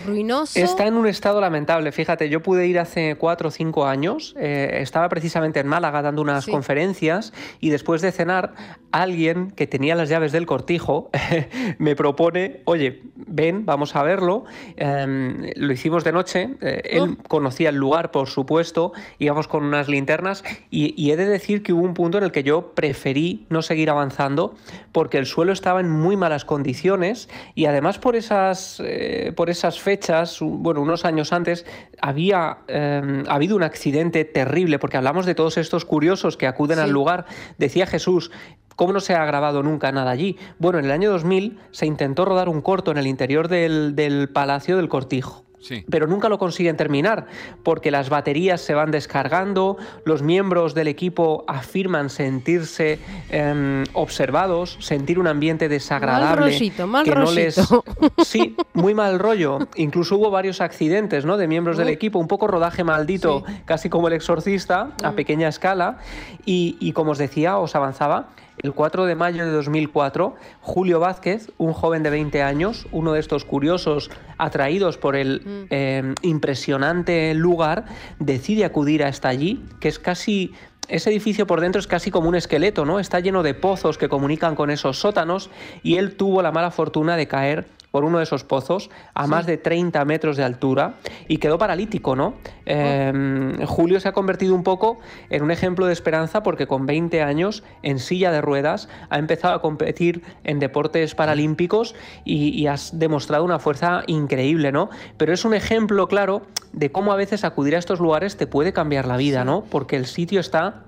Ruinoso. 0.05 0.59
Está 0.59 0.87
en 0.87 0.95
un 0.95 1.07
estado 1.07 1.41
lamentable. 1.41 1.91
Fíjate, 1.91 2.29
yo 2.29 2.41
pude 2.41 2.67
ir 2.67 2.79
hace 2.79 3.15
cuatro 3.15 3.49
o 3.49 3.51
cinco 3.51 3.85
años. 3.85 4.35
Eh, 4.37 4.79
estaba 4.81 5.09
precisamente 5.09 5.59
en 5.59 5.67
Málaga 5.67 6.01
dando 6.01 6.21
unas 6.21 6.45
conferencias 6.45 7.33
y 7.59 7.69
después 7.69 8.01
de 8.01 8.11
cenar, 8.11 8.53
alguien 8.91 9.51
que 9.51 9.67
tenía 9.67 9.95
las 9.95 10.09
llaves 10.09 10.31
del 10.31 10.45
cortijo 10.45 11.09
me 11.77 11.95
propone, 11.95 12.61
oye, 12.65 13.01
ven, 13.15 13.65
vamos 13.65 13.95
a 13.95 14.03
verlo. 14.03 14.45
Em, 14.77 15.51
lo 15.55 15.71
hicimos 15.71 16.03
de 16.03 16.11
noche. 16.11 16.49
Eh, 16.61 16.81
él 16.91 17.17
oh. 17.19 17.27
conocía 17.27 17.69
el 17.69 17.75
lugar, 17.75 18.11
por 18.11 18.27
supuesto. 18.29 18.93
Íbamos 19.19 19.47
con 19.47 19.63
unas 19.63 19.87
linternas 19.87 20.43
y, 20.69 21.09
he 21.09 21.17
de 21.17 21.25
decir 21.25 21.63
que 21.63 21.73
hubo 21.73 21.83
un 21.83 21.95
punto 21.95 22.19
en 22.19 22.23
el 22.23 22.31
que 22.31 22.43
yo 22.43 22.73
preferí 22.75 23.47
no 23.49 23.61
seguir 23.61 23.89
avanzando 23.89 24.55
porque 24.91 25.17
el 25.17 25.25
suelo 25.25 25.51
estaba 25.51 25.79
en 25.79 25.89
muy 25.89 26.17
malas 26.17 26.45
condiciones 26.45 27.29
y 27.55 27.65
además 27.65 27.97
por 27.97 28.15
esas, 28.15 28.81
eh, 28.83 29.33
por 29.35 29.49
esas 29.49 29.78
fechas, 29.81 30.39
bueno, 30.41 30.81
unos 30.81 31.05
años 31.05 31.33
antes, 31.33 31.65
había 32.01 32.59
em, 32.67 33.23
habido 33.27 33.55
un 33.55 33.63
accidente 33.63 34.25
terrible, 34.25 34.79
porque 34.79 34.97
hablamos 34.97 35.25
de 35.25 35.35
todos 35.35 35.57
estos 35.57 35.85
curiosos 35.85 36.37
que 36.37 36.47
acuden 36.47 36.79
al 36.79 36.91
lugar. 36.91 37.25
Decía 37.57 37.85
Jesús, 37.85 38.31
¿Cómo 38.75 38.93
no 38.93 39.01
se 39.01 39.13
ha 39.13 39.25
grabado 39.25 39.61
nunca 39.61 39.91
nada 39.91 40.09
allí? 40.09 40.37
Bueno, 40.57 40.79
en 40.79 40.85
el 40.85 40.91
año 40.91 41.11
2000 41.11 41.59
se 41.71 41.85
intentó 41.85 42.23
rodar 42.23 42.47
un 42.47 42.61
corto 42.61 42.91
en 42.91 42.97
el 42.97 43.07
interior 43.07 43.49
del, 43.49 43.93
del 43.93 44.29
Palacio 44.29 44.77
del 44.77 44.87
Cortijo. 44.87 45.48
Pero 45.89 46.07
nunca 46.07 46.29
lo 46.29 46.37
consiguen 46.37 46.77
terminar 46.77 47.27
porque 47.63 47.91
las 47.91 48.09
baterías 48.09 48.61
se 48.61 48.73
van 48.73 48.91
descargando, 48.91 49.77
los 50.05 50.21
miembros 50.21 50.73
del 50.73 50.87
equipo 50.87 51.43
afirman 51.47 52.09
sentirse 52.09 52.99
em, 53.29 53.83
observados, 53.93 54.77
sentir 54.79 55.19
un 55.19 55.27
ambiente 55.27 55.69
desagradable. 55.69 56.57
Mal 56.59 56.87
mal 56.87 57.03
que 57.03 57.51
Sí, 58.23 58.55
muy 58.73 58.93
mal 58.93 59.19
rollo. 59.19 59.59
Incluso 59.75 60.17
hubo 60.17 60.31
varios 60.31 60.61
accidentes 60.61 61.25
¿no? 61.25 61.37
de 61.37 61.47
miembros 61.47 61.77
del 61.77 61.89
equipo, 61.89 62.19
un 62.19 62.27
poco 62.27 62.47
rodaje 62.47 62.83
maldito, 62.83 63.43
casi 63.65 63.89
como 63.89 64.07
el 64.07 64.13
exorcista, 64.13 64.91
a 65.03 65.11
mm. 65.11 65.15
pequeña 65.15 65.47
escala. 65.49 65.99
Y, 66.45 66.77
y 66.79 66.93
como 66.93 67.11
os 67.11 67.17
decía, 67.17 67.57
os 67.57 67.75
avanzaba, 67.75 68.29
el 68.61 68.73
4 68.73 69.05
de 69.05 69.15
mayo 69.15 69.45
de 69.45 69.51
2004, 69.51 70.35
Julio 70.61 70.99
Vázquez, 70.99 71.51
un 71.57 71.73
joven 71.73 72.03
de 72.03 72.09
20 72.09 72.43
años, 72.43 72.87
uno 72.91 73.13
de 73.13 73.19
estos 73.19 73.45
curiosos 73.45 74.11
atraídos 74.37 74.97
por 74.97 75.15
el 75.15 75.41
mm. 75.45 75.65
eh, 75.69 76.15
impresionante 76.21 77.33
lugar, 77.33 77.85
decide 78.19 78.65
acudir 78.65 79.03
hasta 79.03 79.29
allí, 79.29 79.63
que 79.79 79.87
es 79.87 79.99
casi 79.99 80.53
ese 80.89 81.11
edificio 81.11 81.45
por 81.45 81.61
dentro 81.61 81.79
es 81.79 81.87
casi 81.87 82.09
como 82.09 82.27
un 82.27 82.35
esqueleto, 82.35 82.83
¿no? 82.83 82.99
Está 82.99 83.19
lleno 83.19 83.43
de 83.43 83.53
pozos 83.53 83.97
que 83.99 84.09
comunican 84.09 84.55
con 84.55 84.71
esos 84.71 84.97
sótanos 84.97 85.51
y 85.83 85.97
él 85.97 86.15
tuvo 86.15 86.41
la 86.41 86.51
mala 86.51 86.71
fortuna 86.71 87.15
de 87.15 87.27
caer 87.27 87.67
por 87.91 88.03
uno 88.03 88.17
de 88.19 88.23
esos 88.23 88.43
pozos 88.43 88.89
a 89.13 89.27
más 89.27 89.45
de 89.45 89.57
30 89.57 90.03
metros 90.05 90.37
de 90.37 90.43
altura 90.43 90.95
y 91.27 91.37
quedó 91.37 91.57
paralítico, 91.57 92.15
¿no? 92.15 92.35
Em, 92.65 93.65
Julio 93.65 93.99
se 93.99 94.09
ha 94.09 94.11
convertido 94.11 94.53
un 94.55 94.63
poco 94.63 94.99
en 95.29 95.43
un 95.43 95.51
ejemplo 95.51 95.85
de 95.85 95.93
esperanza 95.93 96.43
porque 96.43 96.67
con 96.67 96.85
20 96.85 97.21
años 97.21 97.63
en 97.81 97.99
silla 97.99 98.31
de 98.31 98.41
ruedas 98.41 98.89
ha 99.09 99.17
empezado 99.17 99.55
a 99.55 99.61
competir 99.61 100.21
en 100.43 100.59
deportes 100.59 101.15
paralímpicos 101.15 101.95
y, 102.25 102.49
y 102.49 102.67
has 102.67 102.99
demostrado 102.99 103.43
una 103.43 103.59
fuerza 103.59 104.03
increíble, 104.07 104.71
¿no? 104.71 104.89
Pero 105.17 105.33
es 105.33 105.45
un 105.45 105.53
ejemplo 105.53 106.07
claro 106.07 106.43
de 106.73 106.91
cómo 106.91 107.11
a 107.11 107.15
veces 107.15 107.43
acudir 107.43 107.75
a 107.75 107.79
estos 107.79 107.99
lugares 107.99 108.37
te 108.37 108.47
puede 108.47 108.73
cambiar 108.73 109.07
la 109.07 109.17
vida, 109.17 109.43
¿no? 109.43 109.63
Porque 109.69 109.95
el 109.95 110.05
sitio 110.05 110.39
está 110.39 110.83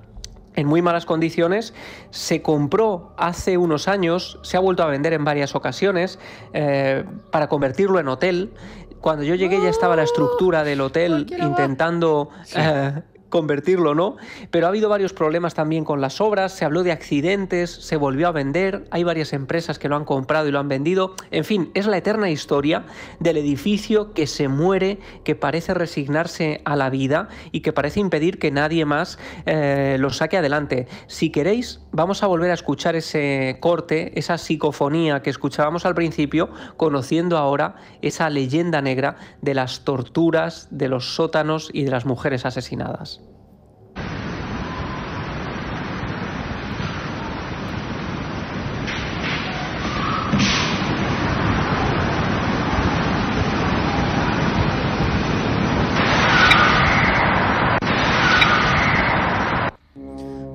en 0.55 0.67
muy 0.67 0.81
malas 0.81 1.05
condiciones, 1.05 1.73
se 2.09 2.41
compró 2.41 3.13
hace 3.17 3.57
unos 3.57 3.87
años, 3.87 4.39
se 4.43 4.57
ha 4.57 4.59
vuelto 4.59 4.83
a 4.83 4.87
vender 4.87 5.13
en 5.13 5.23
varias 5.23 5.55
ocasiones 5.55 6.19
eh, 6.53 7.05
para 7.31 7.47
convertirlo 7.47 7.99
en 7.99 8.07
hotel. 8.07 8.53
Cuando 8.99 9.23
yo 9.23 9.35
llegué 9.35 9.61
ya 9.61 9.69
estaba 9.69 9.95
la 9.95 10.03
estructura 10.03 10.63
del 10.63 10.81
hotel 10.81 11.27
intentando... 11.39 12.29
Eh, 12.55 13.01
convertirlo, 13.31 13.95
¿no? 13.95 14.17
Pero 14.51 14.67
ha 14.67 14.69
habido 14.69 14.89
varios 14.89 15.13
problemas 15.13 15.55
también 15.55 15.83
con 15.83 16.01
las 16.01 16.21
obras, 16.21 16.51
se 16.51 16.65
habló 16.65 16.83
de 16.83 16.91
accidentes, 16.91 17.71
se 17.71 17.95
volvió 17.95 18.27
a 18.27 18.31
vender, 18.31 18.85
hay 18.91 19.03
varias 19.03 19.33
empresas 19.33 19.79
que 19.79 19.89
lo 19.89 19.95
han 19.95 20.05
comprado 20.05 20.47
y 20.47 20.51
lo 20.51 20.59
han 20.59 20.67
vendido, 20.67 21.15
en 21.31 21.43
fin, 21.43 21.71
es 21.73 21.87
la 21.87 21.97
eterna 21.97 22.29
historia 22.29 22.85
del 23.19 23.37
edificio 23.37 24.13
que 24.13 24.27
se 24.27 24.47
muere, 24.47 24.99
que 25.23 25.33
parece 25.33 25.73
resignarse 25.73 26.61
a 26.65 26.75
la 26.75 26.91
vida 26.91 27.29
y 27.51 27.61
que 27.61 27.73
parece 27.73 27.99
impedir 27.99 28.37
que 28.37 28.51
nadie 28.51 28.85
más 28.85 29.17
eh, 29.47 29.97
lo 29.99 30.11
saque 30.11 30.37
adelante. 30.37 30.87
Si 31.07 31.31
queréis, 31.31 31.81
vamos 31.91 32.21
a 32.21 32.27
volver 32.27 32.51
a 32.51 32.53
escuchar 32.53 32.95
ese 32.95 33.57
corte, 33.59 34.11
esa 34.19 34.37
psicofonía 34.37 35.21
que 35.23 35.31
escuchábamos 35.31 35.85
al 35.85 35.95
principio, 35.95 36.49
conociendo 36.77 37.37
ahora 37.37 37.75
esa 38.01 38.29
leyenda 38.29 38.81
negra 38.81 39.15
de 39.41 39.55
las 39.55 39.85
torturas, 39.85 40.67
de 40.69 40.89
los 40.89 41.15
sótanos 41.15 41.69
y 41.73 41.85
de 41.85 41.91
las 41.91 42.05
mujeres 42.05 42.45
asesinadas. 42.45 43.21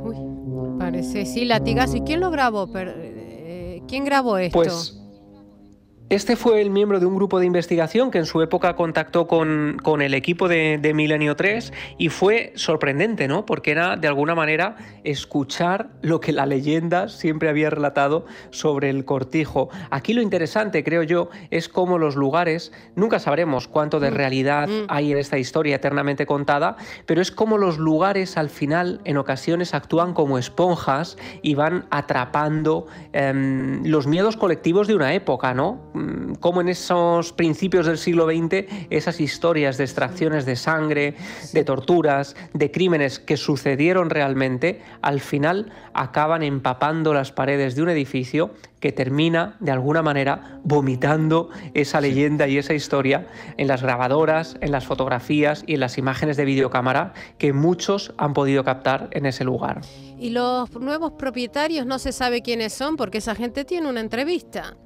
Uy, 0.04 0.78
parece, 0.78 1.25
sí, 1.40 1.44
latigazo. 1.44 1.96
¿Y 1.98 2.00
quién 2.00 2.20
lo 2.20 2.30
grabó? 2.30 2.66
Per- 2.66 2.94
eh, 2.96 3.82
¿Quién 3.86 4.04
grabó 4.06 4.38
esto? 4.38 4.58
Pues 4.58 4.95
este 6.08 6.36
fue 6.36 6.60
el 6.60 6.70
miembro 6.70 7.00
de 7.00 7.06
un 7.06 7.16
grupo 7.16 7.40
de 7.40 7.46
investigación 7.46 8.10
que 8.10 8.18
en 8.18 8.26
su 8.26 8.40
época 8.42 8.76
contactó 8.76 9.26
con, 9.26 9.78
con 9.82 10.02
el 10.02 10.14
equipo 10.14 10.48
de, 10.48 10.78
de, 10.80 10.94
Milenio 10.94 11.36
3 11.36 11.72
y 11.98 12.08
fue 12.10 12.52
sorprendente, 12.54 13.28
¿no? 13.28 13.44
Porque 13.44 13.72
era 13.72 13.96
de 13.96 14.08
alguna 14.08 14.34
manera 14.34 14.76
escuchar 15.04 15.88
lo 16.02 16.20
que 16.20 16.32
la 16.32 16.46
leyenda 16.46 17.08
siempre 17.08 17.48
había 17.48 17.70
relatado 17.70 18.26
sobre 18.50 18.90
el 18.90 19.04
cortijo. 19.04 19.68
Aquí 19.90 20.14
lo 20.14 20.22
interesante, 20.22 20.84
creo 20.84 21.02
yo, 21.02 21.30
es 21.50 21.68
cómo 21.68 21.98
los 21.98 22.16
lugares, 22.16 22.72
nunca 22.94 23.18
sabremos 23.18 23.68
cuánto 23.68 24.00
de 24.00 24.10
realidad 24.10 24.36
Mm. 24.66 24.86
hay 24.88 25.12
en 25.12 25.18
esta 25.18 25.38
historia 25.38 25.76
eternamente 25.76 26.26
contada, 26.26 26.76
pero 27.06 27.20
es 27.20 27.30
como 27.30 27.58
los 27.58 27.78
lugares 27.78 28.36
al 28.36 28.50
final 28.50 29.00
en 29.04 29.16
ocasiones 29.16 29.74
actúan 29.74 30.14
como 30.14 30.38
esponjas 30.38 31.16
y 31.42 31.54
van 31.54 31.86
atrapando 31.90 32.86
em, 33.12 33.84
los 33.84 34.06
miedos 34.06 34.36
colectivos 34.36 34.86
de 34.88 34.94
una 34.94 35.14
época, 35.14 35.54
¿no? 35.54 35.80
Mm, 35.96 36.34
Como 36.40 36.60
en 36.60 36.68
esos 36.68 37.32
principios 37.32 37.86
del 37.86 37.98
siglo 37.98 38.26
XX, 38.26 38.66
esas 38.90 39.20
historias 39.20 39.78
de 39.78 39.84
extracciones 39.84 40.44
de 40.44 40.54
sangre, 40.56 41.14
de 41.52 41.64
torturas, 41.64 42.36
de 42.52 42.70
crímenes 42.70 43.18
que 43.18 43.36
sucedieron 43.36 44.10
realmente, 44.10 44.82
al 45.00 45.20
final 45.20 45.72
acaban 45.94 46.42
empapando 46.42 47.14
las 47.14 47.32
paredes 47.32 47.74
de 47.74 47.82
un 47.82 47.88
edificio 47.88 48.50
que 48.80 48.92
termina 48.92 49.56
de 49.60 49.72
alguna 49.72 50.02
manera 50.02 50.60
vomitando 50.62 51.48
esa 51.72 52.00
leyenda 52.00 52.46
y 52.46 52.58
esa 52.58 52.74
historia 52.74 53.26
en 53.56 53.66
las 53.66 53.82
grabadoras, 53.82 54.56
en 54.60 54.70
las 54.70 54.84
fotografías 54.84 55.64
y 55.66 55.74
en 55.74 55.80
las 55.80 55.96
imágenes 55.96 56.36
de 56.36 56.44
videocámara 56.44 57.14
que 57.38 57.54
muchos 57.54 58.12
han 58.18 58.34
podido 58.34 58.64
captar 58.64 59.08
en 59.12 59.24
ese 59.24 59.44
lugar. 59.44 59.80
Y 60.18 60.30
los 60.30 60.70
nuevos 60.78 61.12
propietarios 61.12 61.86
no 61.86 61.98
se 61.98 62.12
sabe 62.12 62.42
quiénes 62.42 62.74
son 62.74 62.96
porque 62.96 63.18
esa 63.18 63.34
gente 63.34 63.64
tiene 63.64 63.88
una 63.88 64.00
entrevista. 64.00 64.76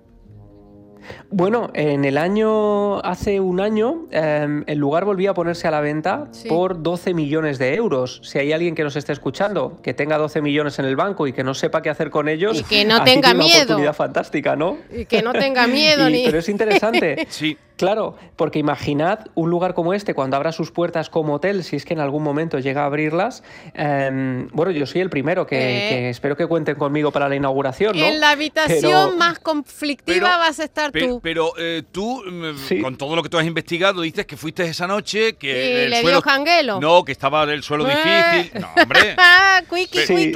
Bueno, 1.30 1.70
en 1.74 2.04
el 2.04 2.18
año, 2.18 2.98
hace 3.00 3.40
un 3.40 3.60
año, 3.60 4.06
eh, 4.10 4.62
el 4.66 4.78
lugar 4.78 5.04
volvía 5.04 5.30
a 5.30 5.34
ponerse 5.34 5.68
a 5.68 5.70
la 5.70 5.80
venta 5.80 6.28
Sí. 6.32 6.48
por 6.48 6.82
12 6.82 7.14
millones 7.14 7.58
de 7.58 7.74
euros. 7.74 8.20
Si 8.24 8.38
hay 8.38 8.52
alguien 8.52 8.74
que 8.74 8.82
nos 8.84 8.96
esté 8.96 9.12
escuchando, 9.12 9.78
que 9.82 9.94
tenga 9.94 10.18
12 10.18 10.40
millones 10.42 10.78
en 10.78 10.84
el 10.84 10.96
banco 10.96 11.26
y 11.26 11.32
que 11.32 11.44
no 11.44 11.54
sepa 11.54 11.82
qué 11.82 11.90
hacer 11.90 12.10
con 12.10 12.28
ellos, 12.28 12.58
Y 12.60 12.64
que 12.64 12.84
no 12.84 12.96
tenga 13.04 13.28
tiene 13.30 13.34
una 13.34 13.44
miedo. 13.44 13.62
oportunidad 13.62 13.94
fantástica, 13.94 14.56
¿no? 14.56 14.78
Y 14.96 15.04
que 15.06 15.22
no 15.22 15.32
tenga 15.32 15.66
miedo 15.66 16.08
Y- 16.08 16.12
ni. 16.12 16.24
Pero 16.24 16.38
es 16.38 16.48
interesante. 16.48 17.26
Sí. 17.30 17.56
Claro, 17.80 18.14
porque 18.36 18.58
imaginad 18.58 19.20
un 19.34 19.48
lugar 19.50 19.74
como 19.74 19.94
este 19.94 20.14
cuando 20.14 20.36
abra 20.36 20.52
sus 20.52 20.70
puertas 20.70 21.10
como 21.10 21.34
hotel, 21.34 21.64
si 21.64 21.76
es 21.76 21.84
que 21.84 21.94
en 21.94 22.00
algún 22.00 22.22
momento 22.22 22.58
llega 22.58 22.82
a 22.82 22.86
abrirlas. 22.86 23.42
eh, 23.74 24.46
bueno, 24.52 24.70
yo 24.70 24.86
soy 24.86 25.00
el 25.00 25.08
primero 25.10 25.46
que, 25.46 25.56
Eh. 25.56 25.88
que 25.88 26.10
espero 26.10 26.36
que 26.36 26.46
cuenten 26.46 26.76
conmigo 26.76 27.10
para 27.10 27.28
la 27.28 27.36
inauguración, 27.36 27.96
¿no? 27.98 28.04
En 28.04 28.20
la 28.20 28.30
habitación 28.30 28.80
Pero- 28.82 29.16
más 29.16 29.38
conflictiva 29.38 30.26
Pero- 30.28 30.38
vas 30.38 30.60
a 30.60 30.64
estar 30.64 30.92
tú. 30.92 31.20
Pero, 31.22 31.52
eh, 31.58 31.82
tú, 31.90 32.22
mm, 32.24 32.56
Sí. 32.68 32.80
con 32.80 32.96
todo 32.96 33.16
lo 33.16 33.22
que 33.22 33.28
tú 33.28 33.38
has 33.38 33.46
investigado, 33.46 34.02
dices 34.02 34.26
que 34.26 34.36
fuiste 34.36 34.62
esa 34.64 34.86
noche, 34.86 35.36
que 35.36 35.48
Y 35.48 35.76
el 35.84 35.90
le 35.90 36.00
suelo... 36.02 36.18
dio 36.18 36.22
janguelo. 36.22 36.80
No, 36.80 37.04
que 37.04 37.12
estaba 37.12 37.44
el 37.44 37.62
suelo 37.62 37.88
Eh. 37.88 37.94
difícil. 37.96 38.60
No, 38.60 38.68
hombre. 38.82 39.00
Ah, 39.18 39.62
Sí. 40.06 40.32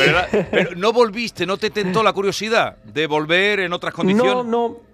pero 0.51 0.75
no 0.77 0.93
volviste, 0.93 1.45
no 1.47 1.57
te 1.57 1.71
tentó 1.71 2.03
la 2.03 2.13
curiosidad 2.13 2.77
de 2.85 3.07
volver 3.07 3.61
en 3.61 3.73
otras 3.73 3.93
condiciones. 3.93 4.35
No, 4.35 4.45
no. 4.45 4.94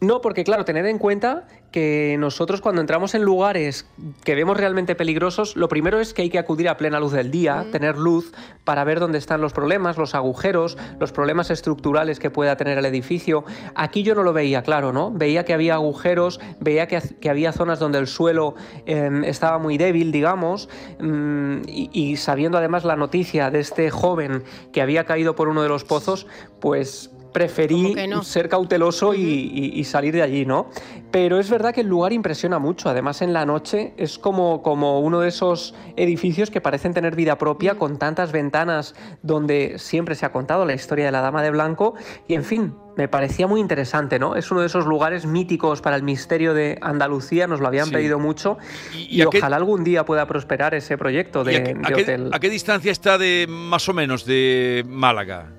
No, 0.00 0.20
porque 0.20 0.44
claro, 0.44 0.66
tened 0.66 0.84
en 0.84 0.98
cuenta 0.98 1.46
que 1.72 2.16
nosotros 2.18 2.60
cuando 2.60 2.82
entramos 2.82 3.14
en 3.14 3.22
lugares 3.22 3.88
que 4.24 4.34
vemos 4.34 4.56
realmente 4.56 4.94
peligrosos, 4.94 5.56
lo 5.56 5.68
primero 5.68 6.00
es 6.00 6.12
que 6.12 6.22
hay 6.22 6.28
que 6.28 6.38
acudir 6.38 6.68
a 6.68 6.76
plena 6.76 7.00
luz 7.00 7.12
del 7.12 7.30
día, 7.30 7.66
tener 7.72 7.96
luz 7.96 8.32
para 8.64 8.84
ver 8.84 9.00
dónde 9.00 9.16
están 9.16 9.40
los 9.40 9.54
problemas, 9.54 9.96
los 9.96 10.14
agujeros, 10.14 10.76
los 11.00 11.12
problemas 11.12 11.50
estructurales 11.50 12.18
que 12.18 12.30
pueda 12.30 12.56
tener 12.56 12.76
el 12.76 12.84
edificio. 12.84 13.44
Aquí 13.74 14.02
yo 14.02 14.14
no 14.14 14.22
lo 14.22 14.34
veía 14.34 14.62
claro, 14.62 14.92
¿no? 14.92 15.10
Veía 15.10 15.46
que 15.46 15.54
había 15.54 15.74
agujeros, 15.74 16.40
veía 16.60 16.88
que, 16.88 17.00
que 17.20 17.30
había 17.30 17.52
zonas 17.52 17.78
donde 17.78 17.98
el 17.98 18.06
suelo 18.06 18.54
eh, 18.84 19.10
estaba 19.24 19.58
muy 19.58 19.78
débil, 19.78 20.12
digamos, 20.12 20.68
mm, 21.00 21.62
y, 21.68 21.90
y 21.92 22.16
sabiendo 22.16 22.58
además 22.58 22.84
la 22.84 22.96
noticia 22.96 23.50
de 23.50 23.60
este 23.60 23.90
joven 23.90 24.44
que 24.72 24.82
había 24.82 25.04
caído 25.04 25.34
por 25.34 25.48
uno 25.48 25.62
de 25.62 25.70
los 25.70 25.84
pozos, 25.84 26.26
pues 26.60 27.15
preferí 27.36 27.94
no. 28.08 28.22
ser 28.22 28.48
cauteloso 28.48 29.14
y, 29.14 29.20
y- 29.20 29.72
y 29.78 29.84
salir 29.84 30.14
de 30.14 30.22
allí, 30.22 30.46
¿no? 30.46 30.70
Pero 31.10 31.38
es 31.38 31.48
verdad 31.50 31.72
que 31.74 31.82
el 31.82 31.86
lugar 31.86 32.12
impresiona 32.12 32.58
mucho. 32.58 32.88
Además, 32.88 33.22
en 33.22 33.32
la 33.32 33.46
noche 33.46 33.94
es 33.96 34.18
como, 34.18 34.62
como 34.62 35.00
uno 35.00 35.20
de 35.20 35.28
esos 35.28 35.74
edificios 35.96 36.50
que 36.50 36.60
parecen 36.60 36.94
tener 36.94 37.14
vida 37.14 37.36
propia, 37.38 37.76
con 37.76 37.98
tantas 37.98 38.32
ventanas 38.32 38.94
donde 39.22 39.78
siempre 39.78 40.14
se 40.14 40.26
ha 40.26 40.32
contado 40.32 40.64
la 40.64 40.74
historia 40.74 41.06
de 41.06 41.12
la 41.12 41.20
Dama 41.20 41.42
de 41.42 41.50
Blanco. 41.50 41.94
Y 42.28 42.34
en 42.34 42.44
fin, 42.44 42.74
me 42.96 43.08
parecía 43.08 43.46
muy 43.46 43.60
interesante, 43.60 44.18
¿no? 44.18 44.36
Es 44.36 44.50
uno 44.50 44.60
de 44.60 44.66
esos 44.66 44.86
lugares 44.86 45.26
míticos 45.26 45.80
para 45.82 45.96
el 45.96 46.02
misterio 46.02 46.54
de 46.54 46.78
Andalucía, 46.80 47.46
nos 47.46 47.60
lo 47.60 47.66
habían 47.68 47.86
Sí. 47.86 47.92
pedido 47.92 48.18
mucho. 48.18 48.56
¿Y- 48.94 49.16
Y, 49.16 49.18
y 49.18 49.22
a 49.22 49.26
qué- 49.26 49.38
ojalá 49.38 49.56
algún 49.56 49.84
día 49.84 50.04
pueda 50.04 50.26
prosperar 50.26 50.74
ese 50.74 50.96
proyecto 50.98 51.42
¿Y 51.42 51.44
de, 51.46 51.56
a, 51.56 51.64
qué- 51.64 51.74
de 51.74 51.80
a 51.80 51.88
qué, 51.94 52.02
hotel. 52.02 52.30
a 52.32 52.38
qué 52.40 52.50
distancia 52.50 52.90
está 52.92 53.18
de 53.18 53.46
más 53.48 53.88
o 53.88 53.92
menos 53.94 54.24
de 54.26 54.84
Málaga? 54.88 55.52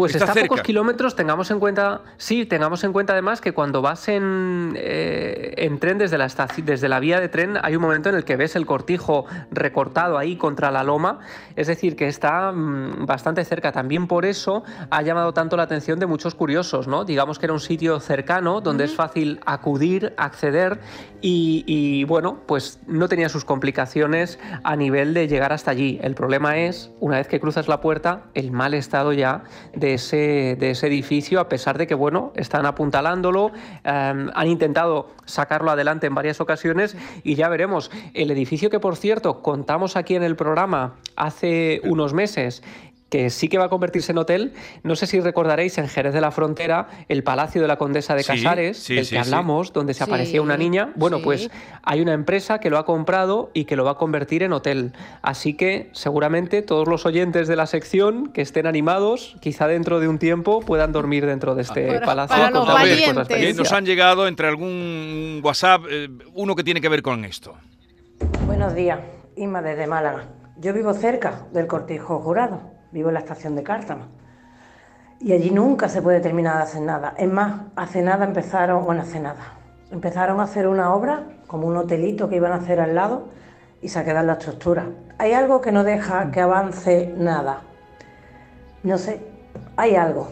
Pues 0.00 0.14
Está 0.14 0.24
está, 0.32 0.40
a 0.40 0.42
pocos 0.44 0.62
kilómetros, 0.62 1.14
tengamos 1.14 1.50
en 1.50 1.60
cuenta, 1.60 2.00
sí, 2.16 2.46
tengamos 2.46 2.82
en 2.84 2.92
cuenta 2.94 3.12
además 3.12 3.42
que 3.42 3.52
cuando 3.52 3.82
vas 3.82 4.08
en, 4.08 4.72
eh, 4.76 5.52
en 5.58 5.78
tren 5.78 5.98
desde 5.98 6.16
la, 6.16 6.24
estaci- 6.26 6.64
desde 6.64 6.88
la 6.88 7.00
vía 7.00 7.20
de 7.20 7.28
tren 7.28 7.58
hay 7.62 7.76
un 7.76 7.82
momento 7.82 8.08
en 8.08 8.14
el 8.14 8.24
que 8.24 8.36
ves 8.36 8.56
el 8.56 8.64
cortijo 8.64 9.26
recortado 9.50 10.16
ahí 10.16 10.36
contra 10.36 10.70
la 10.70 10.84
loma, 10.84 11.18
es 11.54 11.66
decir, 11.66 11.96
que 11.96 12.08
está 12.08 12.50
mm, 12.50 13.04
bastante 13.04 13.44
cerca. 13.44 13.72
También 13.72 14.06
por 14.06 14.24
eso 14.24 14.64
ha 14.88 15.02
llamado 15.02 15.34
tanto 15.34 15.58
la 15.58 15.64
atención 15.64 15.98
de 15.98 16.06
muchos 16.06 16.34
curiosos, 16.34 16.88
¿no? 16.88 17.04
Digamos 17.04 17.38
que 17.38 17.44
era 17.44 17.52
un 17.52 17.60
sitio 17.60 18.00
cercano 18.00 18.62
donde 18.62 18.84
es 18.84 18.94
fácil 18.94 19.40
acudir, 19.44 20.14
acceder 20.16 20.80
y, 21.20 21.62
y, 21.66 22.04
bueno, 22.04 22.38
pues 22.46 22.80
no 22.86 23.06
tenía 23.06 23.28
sus 23.28 23.44
complicaciones 23.44 24.38
a 24.64 24.76
nivel 24.76 25.12
de 25.12 25.28
llegar 25.28 25.52
hasta 25.52 25.70
allí. 25.72 25.98
El 26.02 26.14
problema 26.14 26.56
es, 26.56 26.90
una 27.00 27.18
vez 27.18 27.28
que 27.28 27.38
cruzas 27.38 27.68
la 27.68 27.82
puerta, 27.82 28.22
el 28.32 28.50
mal 28.50 28.72
estado 28.72 29.12
ya 29.12 29.42
de 29.74 29.89
ese, 29.94 30.56
de 30.58 30.70
ese 30.70 30.86
edificio, 30.86 31.40
a 31.40 31.48
pesar 31.48 31.78
de 31.78 31.86
que, 31.86 31.94
bueno, 31.94 32.32
están 32.36 32.66
apuntalándolo, 32.66 33.52
eh, 33.84 34.26
han 34.34 34.46
intentado 34.46 35.08
sacarlo 35.24 35.70
adelante 35.70 36.06
en 36.06 36.14
varias 36.14 36.40
ocasiones 36.40 36.96
y 37.22 37.34
ya 37.34 37.48
veremos. 37.48 37.90
El 38.14 38.30
edificio 38.30 38.70
que, 38.70 38.80
por 38.80 38.96
cierto, 38.96 39.42
contamos 39.42 39.96
aquí 39.96 40.14
en 40.14 40.22
el 40.22 40.36
programa 40.36 40.94
hace 41.16 41.80
unos 41.84 42.14
meses 42.14 42.62
que 43.10 43.28
sí 43.28 43.48
que 43.48 43.58
va 43.58 43.64
a 43.64 43.68
convertirse 43.68 44.12
en 44.12 44.18
hotel. 44.18 44.52
No 44.84 44.94
sé 44.96 45.06
si 45.06 45.20
recordaréis 45.20 45.76
en 45.78 45.88
Jerez 45.88 46.14
de 46.14 46.20
la 46.20 46.30
Frontera 46.30 46.88
el 47.08 47.22
Palacio 47.24 47.60
de 47.60 47.68
la 47.68 47.76
Condesa 47.76 48.14
de 48.14 48.22
Sí, 48.22 48.28
Casares, 48.28 48.78
sí, 48.78 48.94
del 48.94 49.04
sí, 49.04 49.16
que 49.16 49.22
sí. 49.24 49.28
hablamos, 49.28 49.72
donde 49.72 49.92
se 49.94 50.04
Sí, 50.04 50.10
aparecía 50.10 50.40
una 50.40 50.56
niña. 50.56 50.92
Bueno, 50.94 51.18
sí. 51.18 51.24
pues 51.24 51.50
hay 51.82 52.00
una 52.00 52.12
empresa 52.14 52.60
que 52.60 52.70
lo 52.70 52.78
ha 52.78 52.86
comprado 52.86 53.50
y 53.52 53.64
que 53.64 53.74
lo 53.76 53.84
va 53.84 53.90
a 53.92 53.94
convertir 53.96 54.42
en 54.44 54.52
hotel. 54.52 54.92
Así 55.22 55.54
que 55.54 55.90
seguramente 55.92 56.62
todos 56.62 56.86
los 56.88 57.04
oyentes 57.04 57.48
de 57.48 57.56
la 57.56 57.66
sección 57.66 58.28
que 58.32 58.42
estén 58.42 58.66
animados, 58.66 59.36
quizá 59.40 59.66
dentro 59.66 59.98
de 60.00 60.06
un 60.08 60.18
tiempo 60.20 60.60
puedan 60.60 60.92
dormir 60.92 61.26
dentro 61.26 61.54
de 61.56 61.62
este 61.62 61.86
Para- 61.88 62.06
palacio. 62.06 62.36
para 62.36 62.46
a 62.46 62.50
los 62.52 62.60
contarles 62.66 63.06
valientes. 63.14 63.56
nos 63.56 63.72
han 63.72 63.84
llegado 63.84 64.28
entre 64.28 64.46
algún 64.46 65.40
WhatsApp, 65.42 65.82
eh, 65.90 66.08
uno 66.34 66.54
que 66.54 66.62
tiene 66.62 66.80
que 66.80 66.88
ver 66.88 67.02
con 67.02 67.24
esto. 67.24 67.54
Buenos 68.46 68.74
días, 68.74 69.00
Inma 69.36 69.62
desde 69.62 69.86
Málaga. 69.88 70.28
Yo 70.58 70.72
vivo 70.74 70.92
cerca 70.94 71.46
del 71.52 71.66
Cortijo 71.66 72.20
Jurado, 72.20 72.60
vivo 72.92 73.08
en 73.08 73.14
la 73.14 73.20
estación 73.20 73.56
de 73.56 73.62
Cártama. 73.62 74.08
Y 75.20 75.32
allí 75.32 75.50
nunca 75.50 75.88
se 75.88 76.00
puede 76.00 76.20
terminar 76.20 76.56
de 76.56 76.62
hacer 76.62 76.82
nada. 76.82 77.14
Es 77.18 77.30
más, 77.30 77.62
hace 77.76 78.02
nada 78.02 78.24
empezaron, 78.24 78.84
bueno, 78.84 79.02
hace 79.02 79.20
nada, 79.20 79.54
empezaron 79.90 80.40
a 80.40 80.44
hacer 80.44 80.66
una 80.66 80.94
obra, 80.94 81.24
como 81.46 81.66
un 81.66 81.76
hotelito 81.76 82.28
que 82.28 82.36
iban 82.36 82.52
a 82.52 82.56
hacer 82.56 82.80
al 82.80 82.94
lado, 82.94 83.28
y 83.82 83.88
se 83.88 83.98
ha 83.98 84.04
quedado 84.04 84.20
en 84.20 84.26
la 84.28 84.32
estructura. 84.34 84.86
Hay 85.18 85.32
algo 85.32 85.60
que 85.60 85.72
no 85.72 85.84
deja 85.84 86.30
que 86.30 86.40
avance 86.40 87.12
nada. 87.16 87.62
No 88.82 88.96
sé, 88.96 89.20
hay 89.76 89.96
algo. 89.96 90.30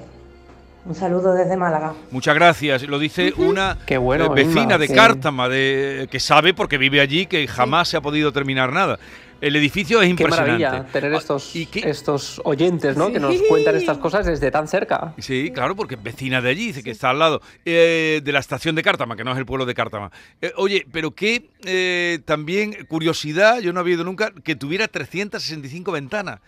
Un 0.86 0.94
saludo 0.94 1.34
desde 1.34 1.54
Málaga. 1.56 1.92
Muchas 2.10 2.34
gracias. 2.34 2.82
Lo 2.84 2.98
dice 2.98 3.34
una 3.36 3.76
Qué 3.84 3.98
bueno, 3.98 4.26
eh, 4.26 4.30
vecina 4.34 4.62
Inma, 4.62 4.78
de 4.78 4.86
sí. 4.86 4.94
Cártama, 4.94 5.48
de, 5.48 6.08
que 6.10 6.18
sabe 6.18 6.54
porque 6.54 6.78
vive 6.78 7.02
allí 7.02 7.26
que 7.26 7.46
jamás 7.46 7.88
se 7.88 7.98
ha 7.98 8.00
podido 8.00 8.32
terminar 8.32 8.72
nada. 8.72 8.98
El 9.40 9.54
edificio 9.54 10.00
es 10.00 10.06
Qué 10.06 10.10
impresionante. 10.10 10.64
maravilla 10.64 10.92
tener 10.92 11.14
Ah, 11.14 11.18
estos, 11.18 11.54
¿y 11.54 11.66
qué? 11.66 11.88
estos 11.88 12.40
oyentes, 12.44 12.96
¿no? 12.96 13.12
Que 13.12 13.20
nos 13.20 13.40
cuentan 13.48 13.76
estas 13.76 13.98
cosas 13.98 14.26
desde 14.26 14.50
tan 14.50 14.66
cerca. 14.66 15.14
Sí, 15.18 15.50
claro, 15.54 15.76
porque 15.76 15.94
es 15.94 16.02
vecina 16.02 16.40
de 16.40 16.50
allí, 16.50 16.66
dice 16.66 16.82
que 16.82 16.90
está 16.90 17.10
al 17.10 17.20
lado 17.20 17.40
eh, 17.64 18.20
de 18.24 18.32
la 18.32 18.40
estación 18.40 18.74
de 18.74 18.82
Cártama, 18.82 19.14
que 19.16 19.22
no 19.22 19.30
es 19.32 19.38
el 19.38 19.46
pueblo 19.46 19.64
de 19.64 19.74
Cártama. 19.74 20.10
Eh, 20.42 20.52
oye, 20.56 20.86
pero 20.90 21.12
qué 21.12 21.50
eh, 21.64 22.18
también 22.24 22.84
curiosidad, 22.88 23.60
yo 23.60 23.72
no 23.72 23.80
había 23.80 23.94
ido 23.94 24.04
nunca, 24.04 24.32
que 24.42 24.56
tuviera 24.56 24.88
365 24.88 25.92
ventanas. 25.92 26.40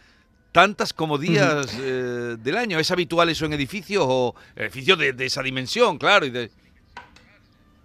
Tantas 0.53 0.93
como 0.93 1.17
días 1.17 1.79
eh, 1.81 2.37
del 2.41 2.57
año. 2.57 2.81
¿Es 2.81 2.91
habitual 2.91 3.29
eso 3.29 3.47
en 3.47 3.53
edificios 3.53 4.05
o 4.05 4.35
edificios 4.57 4.99
de, 4.99 5.13
de 5.13 5.27
esa 5.27 5.45
dimensión, 5.45 5.97
claro? 5.97 6.27
Y 6.27 6.31
de, 6.31 6.51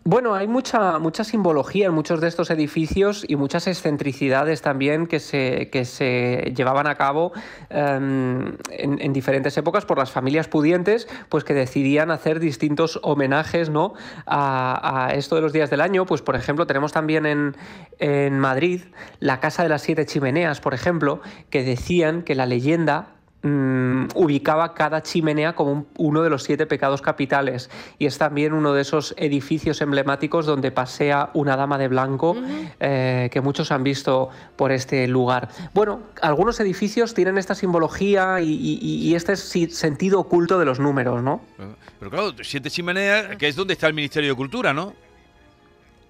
Bueno, 0.07 0.35
hay 0.35 0.47
mucha, 0.47 0.99
mucha 0.99 1.23
simbología 1.23 1.87
en 1.87 1.93
muchos 1.95 2.21
de 2.21 2.27
estos 2.27 2.51
edificios 2.51 3.25
y 3.27 3.37
muchas 3.37 3.65
excentricidades 3.65 4.61
también 4.61 5.07
que 5.07 5.19
se, 5.19 5.71
que 5.71 5.83
se 5.83 6.53
llevaban 6.55 6.85
a 6.85 6.93
cabo 6.93 7.31
em, 7.71 8.55
en, 8.69 9.01
en 9.01 9.13
diferentes 9.13 9.57
épocas 9.57 9.83
por 9.87 9.97
las 9.97 10.11
familias 10.11 10.47
pudientes, 10.47 11.07
pues 11.27 11.43
que 11.43 11.55
decidían 11.55 12.11
hacer 12.11 12.39
distintos 12.39 12.99
homenajes 13.01 13.71
¿no? 13.71 13.93
a, 14.27 15.07
a 15.07 15.15
esto 15.15 15.37
de 15.37 15.41
los 15.41 15.53
días 15.53 15.71
del 15.71 15.81
año. 15.81 16.05
Pues, 16.05 16.21
por 16.21 16.35
ejemplo, 16.35 16.67
tenemos 16.67 16.91
también 16.91 17.25
en, 17.25 17.57
en 17.97 18.37
Madrid 18.37 18.81
la 19.19 19.39
Casa 19.39 19.63
de 19.63 19.69
las 19.69 19.81
Siete 19.81 20.05
Chimeneas, 20.05 20.61
por 20.61 20.75
ejemplo, 20.75 21.21
que 21.49 21.63
decían 21.63 22.21
que 22.21 22.35
la 22.35 22.45
leyenda 22.45 23.14
mm, 23.45 24.07
ubicaba 24.15 24.73
cada 24.73 25.01
chimenea 25.03 25.53
como 25.53 25.71
un- 25.71 25.87
uno 25.97 26.21
de 26.23 26.29
los 26.29 26.43
siete 26.43 26.65
pecados 26.65 27.01
capitales 27.01 27.69
y 27.99 28.07
es 28.07 28.17
también 28.17 28.53
uno 28.53 28.73
de 28.73 28.81
esos 28.81 29.13
edificios 29.17 29.81
emblemáticos 29.81 30.45
donde 30.45 30.71
pasea 30.71 31.29
una 31.33 31.55
dama 31.55 31.77
de 31.77 31.87
blanco 31.87 32.35
eh, 32.79 33.29
que 33.31 33.41
muchos 33.41 33.71
han 33.71 33.83
visto 33.83 34.29
por 34.55 34.71
este 34.71 35.07
lugar. 35.07 35.49
Bueno, 35.73 36.01
algunos 36.21 36.59
edificios 36.59 37.13
tienen 37.13 37.37
esta 37.37 37.53
simbología 37.55 38.41
y, 38.41 38.49
y- 38.51 38.79
y 39.09 39.15
este 39.15 39.35
sentido 39.35 40.19
oculto 40.19 40.57
de 40.59 40.65
los 40.65 40.79
números, 40.79 41.21
¿no? 41.21 41.41
pero 41.99 42.11
claro, 42.11 42.31
siete 42.41 42.69
chimeneas, 42.69 43.35
que 43.37 43.47
es 43.47 43.55
donde 43.55 43.73
está 43.73 43.87
el 43.87 43.93
Ministerio 43.93 44.31
de 44.31 44.35
Cultura, 44.35 44.73
¿no? 44.73 44.93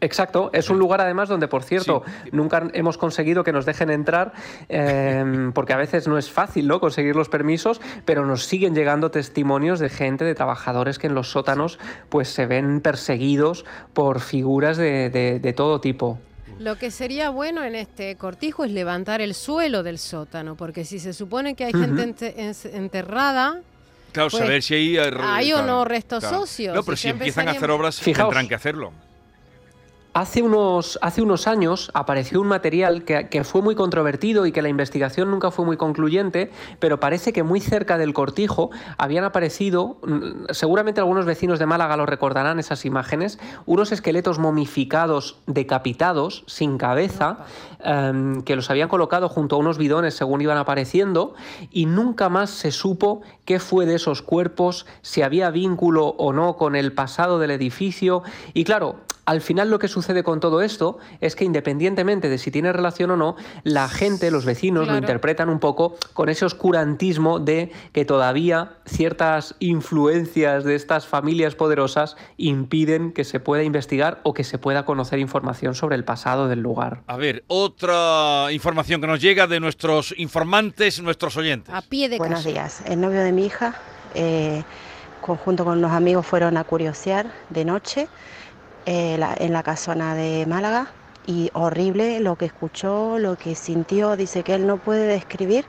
Exacto, 0.06 0.52
es 0.54 0.70
un 0.70 0.78
lugar 0.78 1.02
además 1.02 1.30
donde, 1.30 1.48
por 1.48 1.64
cierto, 1.64 2.04
nunca 2.32 2.68
hemos 2.74 2.98
conseguido 2.98 3.44
que 3.44 3.52
nos 3.52 3.66
dejen 3.66 3.90
entrar, 3.90 4.34
eh, 4.70 5.50
porque 5.54 5.74
a 5.74 5.78
veces 5.78 6.08
no 6.08 6.18
es 6.20 6.30
fácil 6.30 6.68
¿no? 6.68 6.80
conseguir 6.80 7.16
los 7.16 7.28
permisos, 7.28 7.82
pero 8.06 8.24
nos 8.26 8.46
siguen 8.46 8.76
llegando 8.76 9.10
testimonios 9.10 9.80
de 9.80 9.90
gente, 9.90 10.24
de 10.24 10.36
trabajadores 10.36 11.00
que 11.00 11.08
en 11.08 11.16
los 11.16 11.32
sótanos 11.32 11.80
pues 12.10 12.30
se 12.30 12.46
ven 12.46 12.82
perseguidos 12.82 13.66
por 13.94 14.20
figuras 14.20 14.78
de, 14.78 15.10
de- 15.10 15.40
de 15.40 15.54
todo 15.54 15.82
tipo. 15.82 16.20
Lo 16.60 16.78
que 16.78 16.92
sería 16.92 17.32
bueno 17.32 17.64
en 17.64 17.74
este 17.76 18.16
cortijo 18.16 18.64
es 18.64 18.72
levantar 18.72 19.22
el 19.22 19.34
suelo 19.34 19.82
del 19.84 19.98
sótano, 19.98 20.56
porque 20.56 20.86
si 20.86 21.00
se 21.00 21.14
supone 21.14 21.56
que 21.56 21.66
hay 21.66 21.74
gente 21.74 22.04
ente- 22.04 22.34
en- 22.38 22.76
enterrada, 22.76 23.62
Claro, 24.12 24.30
Pues, 24.30 24.44
saber 24.44 24.64
si 24.64 24.74
hay... 24.76 24.98
eh, 24.98 25.12
hay 25.22 25.52
o 25.52 25.62
no 25.64 25.84
restos 25.84 26.24
óseos, 26.24 26.74
No, 26.74 26.84
pero 26.84 26.96
si 26.96 27.10
empiezan 27.10 27.50
a 27.50 27.52
hacer 27.52 27.70
obras, 27.70 28.00
Fijaos. 28.00 28.30
tendrán 28.30 28.48
que 28.48 28.56
hacerlo. 28.56 28.94
Hace 30.18 30.42
unos, 30.42 30.98
hace 31.02 31.22
unos 31.22 31.46
años 31.46 31.92
apareció 31.94 32.40
un 32.40 32.48
material 32.48 33.04
que, 33.04 33.28
que 33.28 33.44
fue 33.44 33.62
muy 33.62 33.76
controvertido 33.76 34.46
y 34.46 34.54
que 34.54 34.62
la 34.62 34.70
investigación 34.70 35.30
nunca 35.30 35.52
fue 35.52 35.66
muy 35.66 35.76
concluyente, 35.76 36.52
pero 36.80 37.02
parece 37.02 37.34
que 37.34 37.44
muy 37.44 37.60
cerca 37.60 37.98
del 37.98 38.14
cortijo 38.14 38.70
habían 38.98 39.26
aparecido, 39.26 39.98
mm, 40.08 40.52
seguramente 40.52 41.02
algunos 41.02 41.26
vecinos 41.26 41.60
de 41.60 41.66
Málaga 41.66 41.98
lo 41.98 42.06
recordarán 42.06 42.60
esas 42.60 42.86
imágenes, 42.86 43.40
unos 43.66 43.92
esqueletos 43.92 44.40
momificados, 44.40 45.38
decapitados, 45.48 46.46
sin 46.48 46.78
cabeza, 46.78 47.40
em, 47.84 48.42
que 48.44 48.56
los 48.56 48.70
habían 48.70 48.88
colocado 48.88 49.28
junto 49.28 49.58
a 49.58 49.60
unos 49.60 49.78
bidones 49.78 50.14
según 50.14 50.40
iban 50.40 50.58
apareciendo, 50.58 51.34
y 51.72 51.88
nunca 51.88 52.30
más 52.30 52.52
se 52.52 52.72
supo 52.72 53.20
qué 53.44 53.60
fue 53.60 53.86
de 53.86 53.96
esos 53.96 54.22
cuerpos, 54.22 54.86
si 55.02 55.24
había 55.24 55.50
vínculo 55.50 56.08
o 56.08 56.32
no 56.32 56.56
con 56.56 56.78
el 56.78 56.94
pasado 56.94 57.38
del 57.38 57.52
edificio, 57.52 58.24
y 58.54 58.64
claro, 58.64 58.96
al 59.26 59.42
final 59.42 59.70
lo 59.70 59.80
que 59.80 59.88
sucede 59.88 60.24
con 60.24 60.40
todo 60.40 60.62
esto 60.62 61.00
es 61.20 61.36
que 61.36 61.44
independientemente 61.46 62.30
de 62.30 62.38
si 62.38 62.52
tiene 62.52 62.72
relación 62.72 63.12
o 63.12 63.18
no, 63.18 63.36
la 63.64 63.90
gente, 63.90 64.30
los 64.32 64.46
vecinos 64.46 64.84
Claro. 64.84 64.94
lo 64.94 65.00
interpretan 65.00 65.50
un 65.50 65.60
poco 65.60 65.96
con 66.14 66.30
ese 66.30 66.46
oscurantismo 66.46 67.40
de 67.40 67.72
que 67.92 68.06
todavía 68.06 68.74
ciertas 68.86 69.56
influencias 69.60 70.64
de 70.64 70.76
estas 70.76 71.08
familias 71.08 71.56
poderosas 71.56 72.16
impiden 72.38 73.12
que 73.14 73.24
se 73.24 73.40
pueda 73.40 73.64
investigar 73.64 74.20
o 74.24 74.34
que 74.34 74.44
se 74.44 74.58
pueda 74.58 74.86
conocer 74.86 75.20
información 75.20 75.76
sobre 75.76 75.96
el 75.96 76.04
pasado 76.04 76.48
del 76.48 76.60
lugar. 76.60 77.02
A 77.08 77.18
ver, 77.18 77.44
otra 77.48 78.48
información 78.52 79.02
que 79.02 79.08
nos 79.08 79.22
llega 79.22 79.48
de 79.48 79.60
nuestros 79.60 80.14
informantes, 80.18 81.02
nuestros 81.02 81.36
oyentes. 81.38 81.74
a 81.74 81.82
pie 81.82 82.10
de 82.10 82.18
Buenos 82.18 82.44
días. 82.44 82.82
El 82.86 83.02
novio 83.02 83.22
de 83.22 83.32
mi 83.32 83.46
hija, 83.46 83.76
eh, 84.14 84.64
conjunto 85.22 85.66
con 85.66 85.78
unos 85.80 85.92
amigos, 85.92 86.26
fueron 86.26 86.58
a 86.58 86.64
curiosear 86.64 87.32
de 87.50 87.66
noche 87.66 88.08
eh, 88.86 89.18
la- 89.18 89.36
en 89.38 89.54
la 89.54 89.64
casona 89.64 90.16
de 90.16 90.46
Málaga 90.46 90.88
y 91.28 91.50
horrible 91.54 92.20
lo 92.20 92.36
que 92.36 92.46
escuchó, 92.46 93.18
lo 93.20 93.36
que 93.36 93.56
sintió. 93.56 94.16
Dice 94.16 94.44
que 94.44 94.54
él 94.56 94.68
no 94.68 94.78
puede 94.78 95.08
describir 95.08 95.66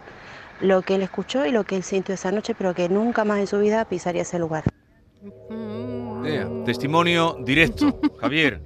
lo 0.61 0.83
que 0.83 0.94
él 0.96 1.02
escuchó 1.02 1.46
y 1.46 1.50
lo 1.50 1.64
que 1.64 1.76
él 1.76 1.83
sintió 1.83 2.14
esa 2.14 2.31
noche, 2.33 2.55
pero 2.57 2.74
que 2.74 2.88
nunca 2.88 3.24
más 3.24 3.38
en 3.38 3.46
su 3.46 3.59
vida 3.59 3.85
pisaría 3.85 4.22
ese 4.22 4.38
lugar. 4.38 4.64
Testimonio 6.64 7.37
directo, 7.40 7.98
Javier. 8.20 8.61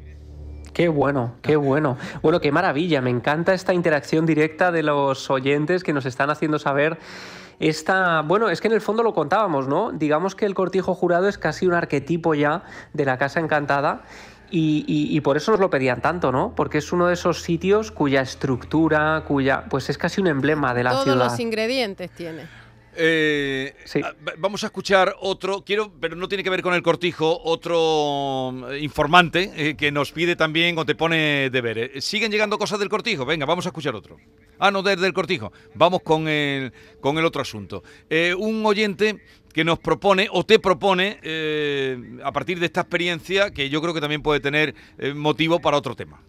Qué 0.73 0.89
bueno, 0.89 1.35
qué 1.43 1.57
bueno. 1.57 1.99
Bueno, 2.23 2.41
qué 2.41 2.53
maravilla. 2.53 3.01
Me 3.01 3.11
encanta 3.11 3.53
esta 3.55 3.75
interacción 3.75 4.25
directa 4.25 4.71
de 4.73 4.83
los 4.83 5.29
oyentes 5.31 5.83
que 5.83 5.93
nos 5.93 6.07
están 6.07 6.31
haciendo 6.31 6.59
saber 6.59 6.99
esta. 7.59 8.23
Bueno, 8.23 8.49
es 8.49 8.61
que 8.61 8.69
en 8.69 8.75
el 8.75 8.81
fondo 8.81 9.03
lo 9.03 9.13
contábamos, 9.13 9.69
¿no? 9.69 9.91
Digamos 9.91 10.35
que 10.35 10.47
el 10.47 10.55
cortijo 10.55 10.95
jurado 10.95 11.29
es 11.29 11.39
casi 11.39 11.67
un 11.67 11.75
arquetipo 11.75 12.35
ya 12.35 12.63
de 12.95 13.05
la 13.05 13.19
casa 13.19 13.41
encantada. 13.41 14.03
Y, 14.51 14.85
y- 14.87 15.17
y 15.17 15.21
por 15.21 15.37
eso 15.37 15.53
nos 15.53 15.61
lo 15.61 15.71
pedían 15.71 16.01
tanto, 16.03 16.33
¿no? 16.33 16.55
Porque 16.57 16.79
es 16.79 16.93
uno 16.93 17.07
de 17.07 17.15
esos 17.15 17.43
sitios 17.43 17.91
cuya 17.93 18.21
estructura, 18.23 19.25
cuya. 19.27 19.65
Pues 19.71 19.89
es 19.91 19.97
casi 19.99 20.21
un 20.21 20.27
emblema 20.27 20.75
de 20.75 20.83
la 20.85 20.91
Todos 20.91 21.05
ciudad. 21.05 21.19
los 21.25 21.39
ingredientes 21.41 22.11
tiene. 22.11 22.47
Eh, 22.97 23.75
Sí. 23.85 24.01
va- 24.01 24.15
Vamos 24.39 24.65
a 24.65 24.67
escuchar 24.67 25.15
otro, 25.21 25.63
quiero, 25.65 25.93
pero 26.01 26.17
no 26.17 26.27
tiene 26.29 26.43
que 26.43 26.51
ver 26.51 26.61
con 26.61 26.75
el 26.75 26.83
cortijo, 26.83 27.41
otro 27.45 28.73
eh, 28.73 28.81
informante 28.81 29.53
eh, 29.55 29.77
que 29.77 29.93
nos 29.93 30.11
pide 30.13 30.35
también 30.35 30.77
o 30.77 30.85
te 30.85 30.95
pone 30.97 31.51
deberes. 31.51 32.05
¿Siguen 32.05 32.33
llegando 32.33 32.59
cosas 32.59 32.79
del 32.81 32.89
cortijo? 32.89 33.25
Venga, 33.25 33.47
vamos 33.47 33.65
a 33.67 33.69
escuchar 33.69 33.95
otro. 33.95 34.17
Ah, 34.59 34.71
no, 34.73 34.83
desde 34.83 35.07
el 35.07 35.13
cortijo. 35.13 35.53
Vamos 35.75 36.01
con 36.03 36.27
el, 36.29 36.73
con 37.01 37.17
el 37.17 37.25
otro 37.25 37.41
asunto. 37.43 37.83
Eh, 38.11 38.35
un 38.37 38.67
oyente 38.67 39.23
que 39.53 39.65
nos 39.65 39.79
propone 39.79 40.29
o 40.31 40.45
te 40.45 40.59
propone, 40.59 41.19
eh, 41.23 42.19
a 42.25 42.33
partir 42.33 42.61
de 42.61 42.67
esta 42.67 42.83
experiencia, 42.83 43.51
que 43.51 43.69
yo 43.69 43.81
creo 43.83 43.95
que 43.95 44.01
también 44.01 44.23
puede 44.23 44.41
tener 44.41 44.75
eh, 44.99 45.15
motivo 45.15 45.61
para 45.61 45.77
otro 45.77 45.95
tema. 45.95 46.21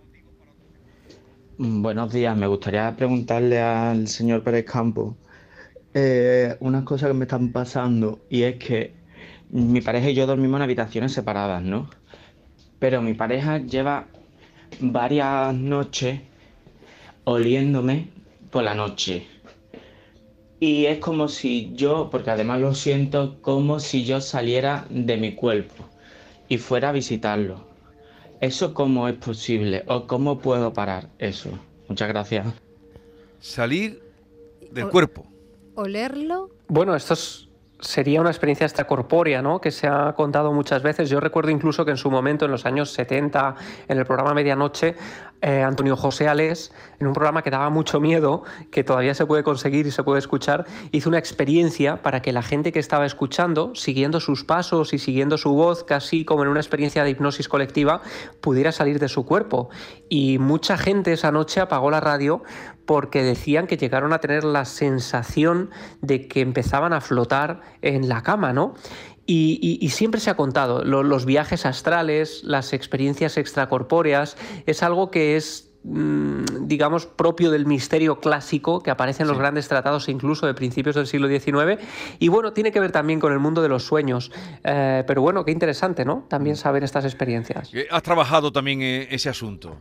Buenos 1.57 2.12
días, 2.12 2.36
me 2.36 2.47
gustaría 2.47 2.95
preguntarle 2.95 3.62
al 3.62 4.07
señor 4.07 4.43
Pérez 4.43 4.65
Campo 4.65 5.15
eh, 5.93 6.55
unas 6.60 6.84
cosas 6.84 7.10
que 7.10 7.13
me 7.13 7.25
están 7.25 7.51
pasando 7.51 8.21
y 8.29 8.43
es 8.43 8.55
que 8.55 8.95
mi 9.51 9.81
pareja 9.81 10.10
y 10.10 10.15
yo 10.15 10.25
dormimos 10.25 10.57
en 10.57 10.63
habitaciones 10.63 11.12
separadas, 11.12 11.62
¿no? 11.62 11.89
Pero 12.79 13.01
mi 13.01 13.13
pareja 13.13 13.60
lleva 13.60 14.07
varias 14.79 15.53
noches 15.53 16.21
oliéndome 17.25 18.10
por 18.49 18.63
la 18.63 18.73
noche. 18.73 19.27
Y 20.63 20.86
es 20.86 21.00
como 21.00 21.28
si 21.28 21.74
yo, 21.74 22.10
porque 22.12 22.30
además 22.30 22.62
lo 22.62 22.76
siento, 22.76 23.39
como 23.41 23.80
si 23.80 24.06
yo 24.06 24.21
saliera 24.21 24.86
de 24.91 25.17
mi 25.17 25.34
cuerpo 25.34 25.84
y 26.50 26.60
fuera 26.60 26.89
a 26.89 26.91
visitarlo. 26.91 27.65
¿Eso 28.41 28.76
cómo 28.76 29.08
es 29.08 29.15
posible? 29.15 29.84
¿O 29.88 30.06
cómo 30.06 30.38
puedo 30.38 30.71
parar 30.71 31.10
eso? 31.17 31.50
Muchas 31.88 32.10
gracias. 32.10 32.45
Salir 33.39 34.04
del 34.71 34.86
O- 34.86 34.89
cuerpo. 34.89 35.26
Olerlo. 35.74 36.52
Bueno, 36.67 36.95
esto 36.95 37.15
es, 37.15 37.47
sería 37.82 38.22
una 38.22 38.30
experiencia 38.30 38.65
extracorpórea, 38.65 39.41
¿no? 39.41 39.60
Que 39.60 39.72
se 39.72 39.88
ha 39.88 40.13
contado 40.13 40.54
muchas 40.54 40.84
veces. 40.84 41.10
Yo 41.10 41.20
recuerdo 41.20 41.52
incluso 41.52 41.84
que 41.84 41.91
en 41.91 41.98
su 41.98 42.10
momento, 42.10 42.46
en 42.46 42.52
los 42.52 42.65
años 42.65 42.91
70, 42.94 43.56
en 43.88 43.98
el 43.98 44.06
programa 44.06 44.34
Medianoche, 44.34 44.96
eh, 45.41 45.63
Antonio 45.63 45.98
José 45.98 46.28
Alés, 46.28 46.72
en 47.00 47.08
un 47.08 47.13
programa 47.13 47.41
que 47.41 47.50
daba 47.50 47.70
mucho 47.72 48.00
miedo, 48.00 48.44
que 48.70 48.84
todavía 48.84 49.15
se 49.15 49.26
puede 49.26 49.44
conseguir 49.44 49.88
y 49.88 49.91
se 49.91 50.04
puede 50.04 50.20
escuchar, 50.20 50.65
hizo 50.91 51.10
una 51.10 51.17
experiencia 51.17 52.04
para 52.04 52.22
que 52.22 52.32
la 52.32 52.44
gente 52.44 52.72
que 52.72 52.78
estaba 52.78 53.08
escuchando, 53.08 53.74
siguiendo 53.74 54.20
sus 54.20 54.44
pasos 54.44 54.94
y 54.94 55.00
siguiendo 55.00 55.39
su 55.39 55.54
voz, 55.54 55.84
casi 55.84 56.26
como 56.26 56.44
en 56.44 56.50
una 56.50 56.60
experiencia 56.60 57.04
de 57.04 57.10
hipnosis 57.10 57.48
colectiva, 57.50 58.02
pudiera 58.39 58.72
salir 58.72 59.00
de 59.00 59.10
su 59.10 59.26
cuerpo. 59.26 59.70
Y 60.10 60.38
mucha 60.38 60.78
gente 60.78 61.13
esa 61.13 61.32
noche 61.32 61.60
apagó 61.60 61.89
la 61.89 62.00
radio 62.00 62.44
porque 62.91 63.23
decían 63.23 63.67
que 63.67 63.77
llegaron 63.77 64.12
a 64.12 64.19
tener 64.19 64.43
la 64.43 64.65
sensación 64.65 65.69
de 66.01 66.27
que 66.27 66.41
empezaban 66.41 66.91
a 66.91 66.99
flotar 66.99 67.62
en 67.82 68.10
la 68.10 68.21
cama, 68.21 68.51
¿no? 68.51 68.75
Y, 69.25 69.88
siempre 69.93 70.19
se 70.19 70.30
ha 70.30 70.36
contado, 70.36 70.84
los 70.84 71.25
viajes 71.25 71.65
astrales, 71.65 72.43
las 72.43 72.73
experiencias 72.73 73.38
extracorpóreas, 73.38 74.36
es 74.65 74.84
algo 74.84 75.10
que 75.10 75.38
es 75.38 75.71
mm, 75.86 76.67
digamos, 76.67 77.06
propio 77.06 77.49
del 77.49 77.65
misterio 77.65 78.19
clásico 78.19 78.84
que 78.84 78.91
aparece 78.91 79.23
en 79.23 79.30
los 79.30 79.38
grandes 79.38 79.69
tratados 79.69 80.10
incluso 80.10 80.45
de 80.45 80.54
principios 80.54 80.97
del 80.97 81.08
siglo 81.08 81.30
XIX. 81.30 81.82
Y 82.19 82.27
bueno, 82.27 82.51
tiene 82.51 82.73
que 82.73 82.82
ver 82.82 82.91
también 82.91 83.21
con 83.21 83.32
el 83.32 83.39
mundo 83.39 83.62
de 83.62 83.69
los 83.69 83.86
sueños. 83.86 84.34
Eh, 84.65 85.06
pero 85.08 85.21
bueno, 85.21 85.45
qué 85.45 85.54
interesante, 85.54 86.04
¿no? 86.04 86.25
También 86.27 86.56
mm. 86.56 86.58
saber 86.58 86.84
estas 86.84 87.06
experiencias. 87.06 87.71
Has 87.89 88.04
trabajado 88.04 88.51
también 88.51 88.82
eh, 88.82 89.08
ese 89.12 89.30
asunto. 89.30 89.77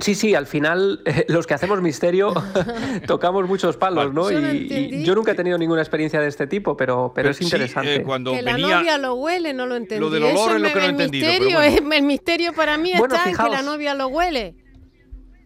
Sí, 0.00 0.14
sí, 0.14 0.34
al 0.34 0.46
final 0.46 1.02
eh, 1.04 1.24
los 1.28 1.46
que 1.46 1.54
hacemos 1.54 1.80
misterio 1.80 2.32
tocamos 3.06 3.46
muchos 3.46 3.76
palos, 3.76 4.12
¿no? 4.12 4.30
y, 4.30 5.04
yo 5.04 5.14
nunca 5.14 5.32
he 5.32 5.34
tenido 5.34 5.58
ninguna 5.58 5.82
experiencia 5.82 6.20
de 6.20 6.28
este 6.28 6.46
tipo, 6.46 6.76
pero, 6.76 7.12
pero, 7.14 7.30
es 7.30 7.40
interesante. 7.40 7.96
Eh, 7.96 8.02
cuando 8.02 8.32
que 8.32 8.42
la 8.42 8.56
novia 8.56 8.98
lo 8.98 9.14
huele, 9.14 9.52
no 9.52 9.66
lo 9.66 9.76
entendí. 9.76 10.00
Lo 10.00 10.10
del 10.10 10.24
olor 10.24 10.56
es 10.56 10.62
lo 10.62 10.68
que 10.68 10.74
no 10.74 10.80
he 10.80 10.88
entendido. 10.88 11.28
Misterio, 11.28 11.60
El 11.92 12.02
misterio 12.02 12.52
para 12.52 12.78
mí 12.78 12.92
está 12.92 13.28
en 13.28 13.36
que 13.36 13.48
la 13.48 13.62
novia 13.62 13.94
lo 13.94 14.08
huele. 14.08 14.54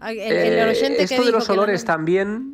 El, 0.03 0.19
eh, 0.19 0.71
esto 0.99 1.25
de 1.25 1.33
los 1.33 1.49
olores 1.49 1.85
también 1.85 2.54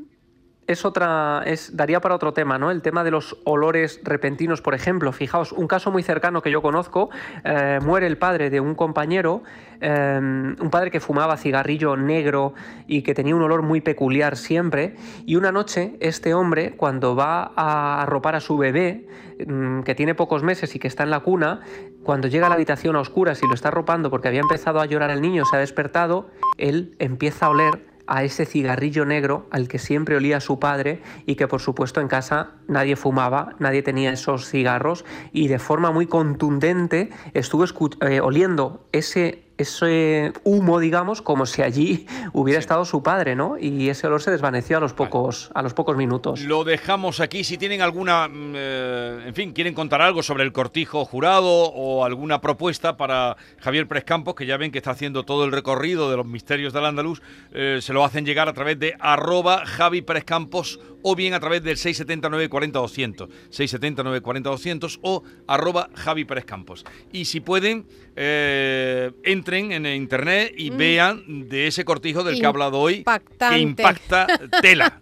es 0.71 0.85
otra, 0.85 1.43
es, 1.47 1.77
daría 1.77 2.01
para 2.01 2.15
otro 2.15 2.33
tema, 2.33 2.59
¿no? 2.59 2.71
El 2.71 2.81
tema 2.81 3.03
de 3.03 3.11
los 3.11 3.37
olores 3.45 4.01
repentinos, 4.05 4.63
por 4.63 4.75
ejemplo. 4.75 5.11
Fijaos, 5.13 5.51
un 5.51 5.67
caso 5.67 5.91
muy 5.91 6.03
cercano 6.03 6.43
que 6.43 6.51
yo 6.51 6.63
conozco, 6.63 7.11
eh, 7.45 7.81
muere 7.83 8.07
el 8.07 8.19
padre 8.19 8.51
de 8.51 8.61
un 8.61 8.77
compañero, 8.77 9.43
eh, 9.81 10.19
un 10.21 10.71
padre 10.71 10.93
que 10.93 11.01
fumaba 11.01 11.37
cigarrillo 11.37 11.97
negro 11.97 12.55
y 12.87 13.03
que 13.03 13.15
tenía 13.15 13.35
un 13.35 13.43
olor 13.43 13.63
muy 13.63 13.81
peculiar 13.81 14.37
siempre, 14.37 14.95
y 15.27 15.35
una 15.35 15.51
noche 15.51 15.97
este 15.99 16.35
hombre, 16.35 16.77
cuando 16.77 17.17
va 17.17 17.51
a 17.57 18.03
arropar 18.03 18.37
a 18.37 18.41
su 18.41 18.57
bebé, 18.57 19.09
mm, 19.45 19.81
que 19.81 19.97
tiene 19.97 20.15
pocos 20.15 20.45
meses 20.45 20.77
y 20.77 20.79
que 20.79 20.87
está 20.87 21.03
en 21.03 21.11
la 21.11 21.21
cuna, 21.21 21.63
cuando 22.05 22.29
llega 22.29 22.47
a 22.47 22.49
la 22.49 22.55
habitación 22.55 22.95
a 22.95 23.01
oscuras 23.01 23.43
y 23.43 23.47
lo 23.49 23.55
está 23.55 23.69
arropando 23.69 24.09
porque 24.09 24.29
había 24.29 24.41
empezado 24.41 24.81
a 24.81 24.87
llorar 24.87 25.11
el 25.11 25.21
niño, 25.21 25.45
se 25.45 25.57
ha 25.57 25.59
despertado, 25.59 26.31
él 26.59 26.95
empieza 26.99 27.47
a 27.47 27.51
oler 27.51 27.90
a 28.11 28.25
ese 28.25 28.45
cigarrillo 28.45 29.07
negro 29.07 29.47
al 29.51 29.69
que 29.69 29.79
siempre 29.79 30.17
olía 30.17 30.41
su 30.41 30.59
padre 30.59 31.01
y 31.27 31.37
que 31.37 31.49
por 31.49 31.61
supuesto 31.61 32.01
en 32.01 32.09
casa 32.09 32.51
nadie 32.67 32.97
fumaba, 32.97 33.55
nadie 33.61 33.83
tenía 33.83 34.13
esos 34.13 34.49
cigarros 34.49 35.05
y 35.33 35.49
de 35.49 35.61
forma 35.61 35.93
muy 35.93 36.07
contundente 36.07 37.11
estuvo 37.33 37.65
eh, 38.03 38.21
oliendo 38.21 38.87
ese 38.93 39.50
ese 39.61 40.33
humo, 40.45 40.79
digamos, 40.79 41.23
como 41.23 41.47
si 41.47 41.63
allí 41.63 42.07
hubiera 42.33 42.59
estado 42.59 42.85
su 42.85 43.03
padre, 43.03 43.37
¿no? 43.37 43.59
Y 43.59 43.89
ese 43.89 44.07
olor 44.07 44.23
se 44.23 44.31
desvaneció 44.31 44.79
a 44.79 44.81
los 44.81 44.93
pocos, 44.93 45.51
a 45.55 45.63
los 45.63 45.75
pocos 45.75 45.97
minutos. 45.97 46.41
Lo 46.41 46.65
dejamos 46.65 47.21
aquí. 47.21 47.45
Si 47.45 47.59
tienen 47.59 47.83
alguna, 47.83 48.29
mm, 48.29 48.53
eh, 48.55 49.25
en 49.27 49.35
fin, 49.35 49.53
quieren 49.53 49.75
contar 49.75 50.03
algo 50.03 50.23
sobre 50.23 50.45
el 50.45 50.53
cortijo 50.53 51.05
jurado 51.05 51.49
o 51.49 52.05
alguna 52.05 52.41
propuesta 52.41 52.97
para 52.97 53.37
Javier 53.59 53.87
Prescampos, 53.87 54.35
que 54.35 54.47
ya 54.47 54.57
ven 54.57 54.71
que 54.73 54.79
está 54.79 54.93
haciendo 54.93 55.25
todo 55.25 55.45
el 55.45 55.53
recorrido 55.53 56.11
de 56.11 56.17
los 56.17 56.27
misterios 56.27 56.73
del 56.73 56.85
Andaluz, 56.85 57.23
eh, 57.53 57.79
se 57.81 57.93
lo 57.93 58.05
hacen 58.05 58.25
llegar 58.25 58.49
a 58.49 58.53
través 58.53 58.79
de 58.79 58.95
arroba 58.99 59.65
Javi 59.67 60.03
Prescampos 60.03 60.81
o 61.03 61.15
bien 61.17 61.35
a 61.35 61.41
través 61.41 61.63
del 61.63 61.77
679 61.77 62.49
40 62.49 62.79
200, 62.79 63.29
679 63.51 64.21
40 64.21 64.51
200 64.51 65.01
o 65.03 65.23
arroba 65.47 65.91
Javi 65.95 66.25
Pérez 66.25 66.45
Campos. 66.45 66.85
Y 67.13 67.25
si 67.25 67.41
pueden, 67.41 67.87
eh, 68.17 69.13
entren 69.51 69.87
en 69.87 69.87
internet 69.87 70.53
y 70.57 70.71
mm. 70.71 70.77
vean 70.77 71.49
de 71.49 71.67
ese 71.67 71.85
cortijo 71.85 72.23
del 72.23 72.37
que 72.37 72.43
he 72.43 72.47
hablado 72.47 72.79
hoy, 72.79 73.05
que 73.39 73.59
impacta 73.59 74.27
tela, 74.63 75.01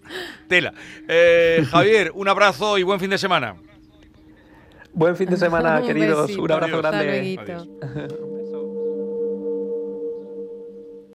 tela. 0.48 0.72
Eh, 1.06 1.64
Javier, 1.70 2.12
un 2.14 2.28
abrazo 2.28 2.78
y 2.78 2.82
buen 2.82 3.00
fin 3.00 3.10
de 3.10 3.18
semana. 3.18 3.56
Buen 4.92 5.16
fin 5.16 5.28
de 5.28 5.36
semana, 5.36 5.82
queridos. 5.86 6.36
Un 6.36 6.50
abrazo 6.50 6.78
grande. 6.78 8.37